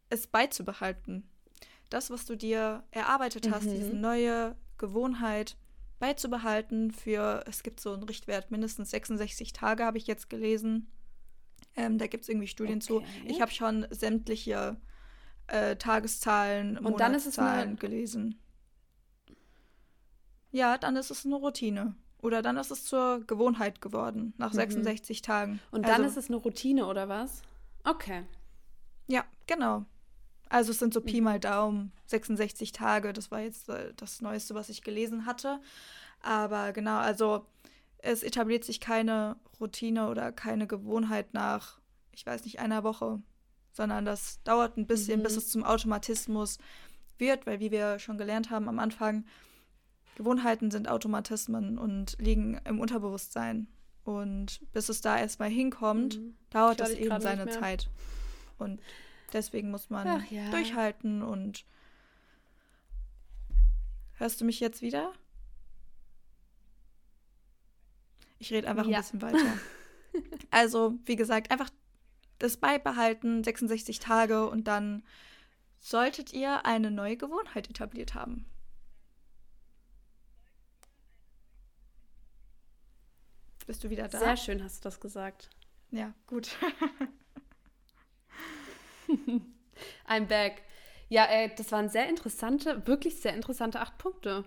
es 0.08 0.26
beizubehalten. 0.26 1.28
Das, 1.90 2.10
was 2.10 2.24
du 2.24 2.36
dir 2.36 2.84
erarbeitet 2.90 3.50
hast, 3.50 3.66
mhm. 3.66 3.74
diese 3.74 3.94
neue 3.94 4.56
Gewohnheit 4.78 5.56
beizubehalten 5.98 6.90
für, 6.90 7.44
es 7.46 7.62
gibt 7.62 7.80
so 7.80 7.92
einen 7.92 8.02
Richtwert, 8.02 8.50
mindestens 8.50 8.90
66 8.90 9.52
Tage 9.52 9.84
habe 9.84 9.98
ich 9.98 10.06
jetzt 10.06 10.30
gelesen. 10.30 10.90
Ähm, 11.76 11.98
da 11.98 12.06
gibt 12.06 12.24
es 12.24 12.28
irgendwie 12.28 12.48
Studien 12.48 12.78
okay. 12.78 12.86
zu. 12.86 13.02
Ich 13.26 13.40
habe 13.40 13.50
schon 13.50 13.86
sämtliche 13.90 14.76
äh, 15.52 15.76
Tageszahlen, 15.76 16.78
Und 16.78 16.98
dann 17.00 17.14
ist 17.14 17.26
es 17.26 17.38
eine- 17.38 17.76
gelesen. 17.76 18.38
Ja, 20.50 20.78
dann 20.78 20.96
ist 20.96 21.10
es 21.10 21.24
eine 21.24 21.34
Routine. 21.36 21.94
Oder 22.20 22.40
dann 22.42 22.56
ist 22.56 22.70
es 22.70 22.84
zur 22.84 23.24
Gewohnheit 23.26 23.80
geworden, 23.80 24.32
nach 24.38 24.52
66 24.52 25.22
Tagen. 25.22 25.52
Mhm. 25.54 25.58
Und 25.72 25.82
dann 25.88 26.02
also, 26.02 26.06
ist 26.06 26.16
es 26.16 26.28
eine 26.30 26.36
Routine 26.36 26.86
oder 26.86 27.08
was? 27.08 27.42
Okay. 27.84 28.24
Ja, 29.08 29.24
genau. 29.46 29.84
Also 30.48 30.70
es 30.70 30.78
sind 30.78 30.94
so 30.94 31.00
Mhm. 31.00 31.04
Pi 31.04 31.20
mal 31.20 31.40
Daumen, 31.40 31.92
66 32.06 32.72
Tage. 32.72 33.12
Das 33.12 33.30
war 33.30 33.40
jetzt 33.40 33.68
äh, 33.68 33.92
das 33.96 34.20
Neueste, 34.20 34.54
was 34.54 34.68
ich 34.68 34.82
gelesen 34.82 35.26
hatte. 35.26 35.60
Aber 36.20 36.72
genau, 36.72 36.98
also 36.98 37.44
es 37.98 38.22
etabliert 38.22 38.62
sich 38.64 38.78
keine 38.78 39.36
Routine 39.58 40.08
oder 40.08 40.30
keine 40.30 40.66
Gewohnheit 40.68 41.34
nach, 41.34 41.80
ich 42.12 42.24
weiß 42.24 42.44
nicht, 42.44 42.60
einer 42.60 42.84
Woche, 42.84 43.20
sondern 43.72 44.04
das 44.04 44.42
dauert 44.44 44.76
ein 44.76 44.86
bisschen, 44.86 45.20
Mhm. 45.20 45.24
bis 45.24 45.36
es 45.36 45.48
zum 45.48 45.64
Automatismus 45.64 46.58
wird, 47.18 47.46
weil 47.46 47.60
wie 47.60 47.70
wir 47.70 47.98
schon 47.98 48.18
gelernt 48.18 48.50
haben 48.50 48.68
am 48.68 48.78
Anfang, 48.78 49.24
Gewohnheiten 50.16 50.70
sind 50.70 50.88
Automatismen 50.88 51.78
und 51.78 52.16
liegen 52.18 52.60
im 52.64 52.80
Unterbewusstsein. 52.80 53.66
Und 54.04 54.60
bis 54.72 54.88
es 54.88 55.00
da 55.00 55.18
erstmal 55.18 55.48
hinkommt, 55.48 56.18
Mhm. 56.18 56.34
dauert 56.50 56.80
dich 56.80 56.98
eben 57.00 57.20
seine. 57.20 57.48
Zeit. 57.48 57.88
Und 58.58 58.80
deswegen 59.32 59.70
muss 59.70 59.88
man 59.90 60.24
ja. 60.30 60.50
durchhalten 60.50 61.22
und 61.22 61.64
hörst 64.14 64.40
du 64.40 64.44
mich 64.44 64.60
jetzt 64.60 64.82
wieder? 64.82 65.12
Ich 68.38 68.52
rede 68.52 68.68
einfach 68.68 68.86
Ja. 68.86 68.98
ein 68.98 69.02
bisschen 69.02 69.22
weiter. 69.22 69.38
Also, 70.50 70.98
wie 71.06 71.16
gesagt, 71.16 71.50
einfach 71.50 71.70
das 72.42 72.56
beibehalten, 72.56 73.44
66 73.44 73.98
Tage 73.98 74.48
und 74.48 74.68
dann 74.68 75.02
solltet 75.78 76.32
ihr 76.32 76.64
eine 76.66 76.90
neue 76.90 77.16
Gewohnheit 77.16 77.70
etabliert 77.70 78.14
haben. 78.14 78.46
Bist 83.66 83.84
du 83.84 83.90
wieder 83.90 84.08
da? 84.08 84.18
Sehr 84.18 84.36
schön 84.36 84.62
hast 84.62 84.84
du 84.84 84.88
das 84.88 85.00
gesagt. 85.00 85.48
Ja, 85.90 86.12
gut. 86.26 86.56
I'm 90.08 90.26
back. 90.26 90.62
Ja, 91.08 91.24
ey, 91.26 91.54
das 91.54 91.70
waren 91.72 91.88
sehr 91.88 92.08
interessante, 92.08 92.86
wirklich 92.86 93.20
sehr 93.20 93.34
interessante 93.34 93.80
acht 93.80 93.98
Punkte. 93.98 94.44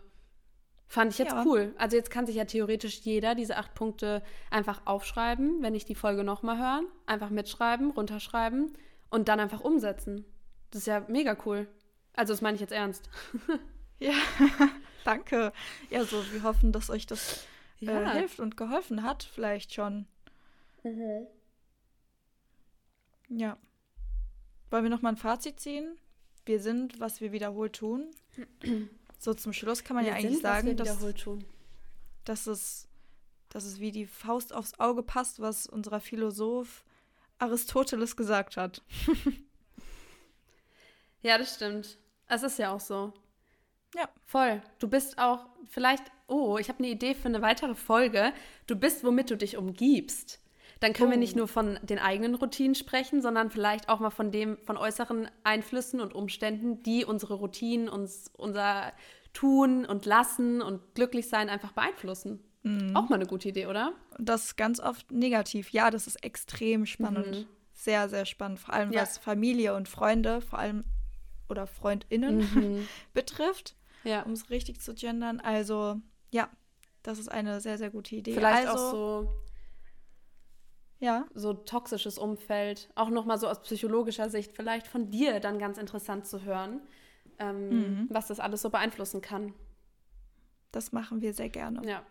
Fand 0.87 1.11
ich 1.11 1.17
jetzt 1.17 1.31
Ja. 1.33 1.43
cool. 1.45 1.73
Also 1.77 1.97
jetzt 1.97 2.11
kann 2.11 2.25
sich 2.27 2.35
ja 2.35 2.45
theoretisch 2.45 2.99
jeder 2.99 3.33
diese 3.35 3.57
acht 3.57 3.73
Punkte 3.73 4.21
einfach 4.51 4.81
aufschreiben, 4.85 5.61
wenn 5.61 5.73
ich 5.75 5.83
die 5.85 5.95
Folge 5.95 6.23
nochmal 6.23 6.57
hören. 6.59 6.87
Einfach 7.07 7.29
mitschreiben, 7.31 7.91
runterschreiben 7.91 8.73
und 9.09 9.27
dann 9.27 9.39
einfach 9.39 9.61
umsetzen. 9.61 10.25
Das 10.71 10.81
ist 10.81 10.87
ja 10.87 11.03
mega 11.07 11.35
cool. 11.45 11.67
Also 12.13 12.33
das 12.33 12.41
meine 12.41 12.55
ich 12.55 12.61
jetzt 12.61 12.73
ernst. 12.73 13.09
Ja, 13.97 14.11
danke. 15.05 15.53
Ja, 15.89 16.03
so, 16.03 16.21
wir 16.33 16.43
hoffen, 16.43 16.73
dass 16.73 16.89
euch 16.89 17.05
das 17.05 17.47
äh, 17.81 17.85
Ja. 17.85 18.11
hilft 18.11 18.41
und 18.41 18.57
geholfen 18.57 19.03
hat, 19.03 19.23
vielleicht 19.23 19.73
schon. 19.73 20.05
Ja. 23.29 23.57
Wollen 24.69 24.83
wir 24.83 24.89
nochmal 24.89 25.13
ein 25.13 25.17
Fazit 25.17 25.61
ziehen? 25.61 25.95
Wir 26.45 26.59
sind, 26.59 26.99
was 26.99 27.21
wir 27.21 27.31
wiederholt 27.31 27.71
tun. 27.73 28.11
So 29.19 29.33
zum 29.33 29.53
Schluss 29.53 29.83
kann 29.83 29.95
man 29.95 30.05
ja 30.05 30.11
Wir 30.11 30.17
eigentlich 30.17 30.33
sind, 30.33 30.43
was 30.43 30.51
sagen, 30.51 30.77
dass, 30.77 30.99
dass, 32.25 32.47
es, 32.47 32.87
dass 33.49 33.65
es 33.65 33.79
wie 33.79 33.91
die 33.91 34.05
Faust 34.05 34.53
aufs 34.53 34.79
Auge 34.79 35.03
passt, 35.03 35.39
was 35.39 35.67
unser 35.67 35.99
Philosoph 35.99 36.83
Aristoteles 37.37 38.15
gesagt 38.15 38.57
hat. 38.57 38.81
Ja, 41.25 41.39
das 41.39 41.55
stimmt. 41.55 41.97
Es 42.27 42.43
ist 42.43 42.59
ja 42.59 42.71
auch 42.71 42.79
so. 42.79 43.11
Ja. 43.95 44.07
Voll. 44.27 44.61
Du 44.77 44.87
bist 44.87 45.17
auch 45.17 45.47
vielleicht, 45.67 46.03
oh, 46.27 46.59
ich 46.59 46.69
habe 46.69 46.77
eine 46.77 46.89
Idee 46.89 47.15
für 47.15 47.27
eine 47.27 47.41
weitere 47.41 47.73
Folge. 47.73 48.31
Du 48.67 48.75
bist, 48.75 49.03
womit 49.03 49.31
du 49.31 49.35
dich 49.35 49.57
umgibst. 49.57 50.39
Dann 50.85 50.93
können 50.93 51.09
wir 51.09 51.17
Oh. 51.17 51.19
nicht 51.19 51.35
nur 51.35 51.47
von 51.47 51.79
den 51.81 51.97
eigenen 51.97 52.35
Routinen 52.35 52.75
sprechen, 52.75 53.21
sondern 53.23 53.49
vielleicht 53.49 53.89
auch 53.89 53.99
mal 53.99 54.11
von 54.11 54.31
dem, 54.31 54.57
von 54.65 54.77
äußeren 54.77 55.27
Einflüssen 55.43 55.99
und 55.99 56.13
Umständen, 56.13 56.83
die 56.83 57.05
unsere 57.05 57.33
Routinen, 57.33 57.89
uns, 57.89 58.29
unser 58.37 58.93
Tun 59.33 59.85
und 59.85 60.05
Lassen 60.05 60.61
und 60.61 60.81
Glücklichsein 60.93 61.49
einfach 61.49 61.71
beeinflussen. 61.71 62.39
Auch 62.95 63.09
mal 63.09 63.15
eine 63.15 63.25
gute 63.27 63.49
Idee, 63.49 63.65
oder? 63.67 63.93
Das 64.19 64.45
ist 64.45 64.57
ganz 64.57 64.79
oft 64.79 65.11
negativ. 65.11 65.69
Ja, 65.71 65.89
das 65.91 66.07
ist 66.07 66.23
extrem 66.23 66.85
spannend. 66.85 67.31
Mhm. 67.41 67.45
Sehr, 67.73 68.07
sehr 68.09 68.25
spannend. 68.25 68.59
Vor 68.59 68.73
allem 68.73 68.91
Ja. 68.91 69.01
was 69.01 69.17
Familie 69.17 69.75
und 69.75 69.87
Freunde, 69.89 70.41
vor 70.41 70.57
allem 70.59 70.83
oder 71.49 71.67
FreundInnen 71.67 72.37
Mhm. 72.39 72.87
betrifft, 73.13 73.75
Ja. 74.03 74.21
um 74.23 74.31
es 74.33 74.49
richtig 74.49 74.81
zu 74.81 74.93
gendern. 74.95 75.39
Also, 75.39 75.97
ja, 76.31 76.49
das 77.03 77.19
ist 77.19 77.29
eine 77.29 77.59
sehr, 77.61 77.77
sehr 77.77 77.91
gute 77.91 78.15
Idee. 78.15 78.33
Vielleicht 78.33 78.67
also, 78.67 78.83
auch 78.87 78.91
so 78.91 79.29
Ja, 81.05 81.25
so 81.35 81.53
toxisches 81.53 82.17
Umfeld, 82.17 82.89
auch 82.95 83.09
nochmal 83.09 83.37
so 83.37 83.47
aus 83.47 83.61
psychologischer 83.61 84.29
Sicht, 84.29 84.53
vielleicht 84.53 84.87
von 84.87 85.11
dir 85.11 85.39
dann 85.39 85.59
ganz 85.59 85.77
interessant 85.77 86.25
zu 86.25 86.41
hören, 86.43 86.81
ähm, 87.37 87.69
Mhm. 87.69 88.07
was 88.09 88.27
das 88.27 88.39
alles 88.39 88.61
so 88.63 88.69
beeinflussen 88.69 89.21
kann. 89.21 89.53
das 90.71 90.91
machen 90.91 91.21
wir 91.21 91.33
sehr 91.33 91.47
gerne. 91.49 91.87
Ja. 91.87 92.03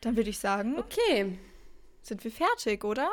Dann 0.00 0.16
würde 0.16 0.30
ich 0.30 0.38
sagen, 0.40 0.76
Okay. 0.78 1.38
sind 2.02 2.24
wir 2.24 2.32
fertig, 2.32 2.82
oder? 2.84 3.08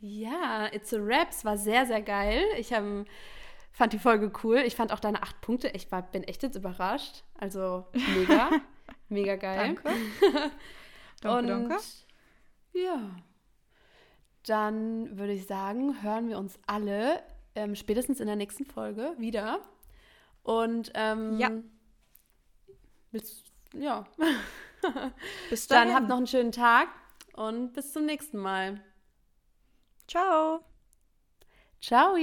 Ja, 0.00 0.68
It's 0.72 0.92
a 0.94 0.98
Rap. 0.98 1.28
Es 1.30 1.44
war 1.44 1.56
sehr, 1.58 1.84
sehr 1.86 2.00
geil. 2.02 2.42
Ich 2.58 2.72
ähm, 2.72 3.04
fand 3.72 3.92
die 3.92 3.98
Folge 3.98 4.32
cool. 4.42 4.58
Ich 4.66 4.76
fand 4.76 4.92
auch 4.92 5.00
deine 5.00 5.22
acht 5.22 5.40
Punkte. 5.40 5.68
Ich 5.68 5.90
war, 5.92 6.02
bin 6.02 6.22
echt 6.24 6.42
jetzt 6.42 6.56
überrascht. 6.56 7.24
Also 7.38 7.86
mega, 8.14 8.50
mega 9.08 9.36
geil. 9.36 9.76
Danke. 9.82 9.90
danke, 11.24 11.52
Und 11.54 11.68
danke. 11.68 11.82
ja, 12.72 13.10
dann 14.46 15.16
würde 15.18 15.32
ich 15.32 15.46
sagen, 15.46 16.02
hören 16.02 16.28
wir 16.28 16.38
uns 16.38 16.58
alle 16.66 17.22
ähm, 17.54 17.74
spätestens 17.74 18.20
in 18.20 18.26
der 18.26 18.36
nächsten 18.36 18.64
Folge 18.64 19.14
wieder. 19.18 19.60
Und 20.42 20.90
ähm, 20.94 21.38
Ja. 21.38 21.50
Willst, 23.10 23.44
ja. 23.72 24.04
Bis 25.50 25.66
Dann 25.68 25.88
dann. 25.88 25.96
habt 25.96 26.08
noch 26.08 26.18
einen 26.18 26.26
schönen 26.26 26.52
Tag 26.52 26.88
und 27.36 27.72
bis 27.72 27.92
zum 27.92 28.04
nächsten 28.04 28.38
Mal. 28.38 28.82
Ciao. 30.06 30.60
Ciao! 31.80 32.16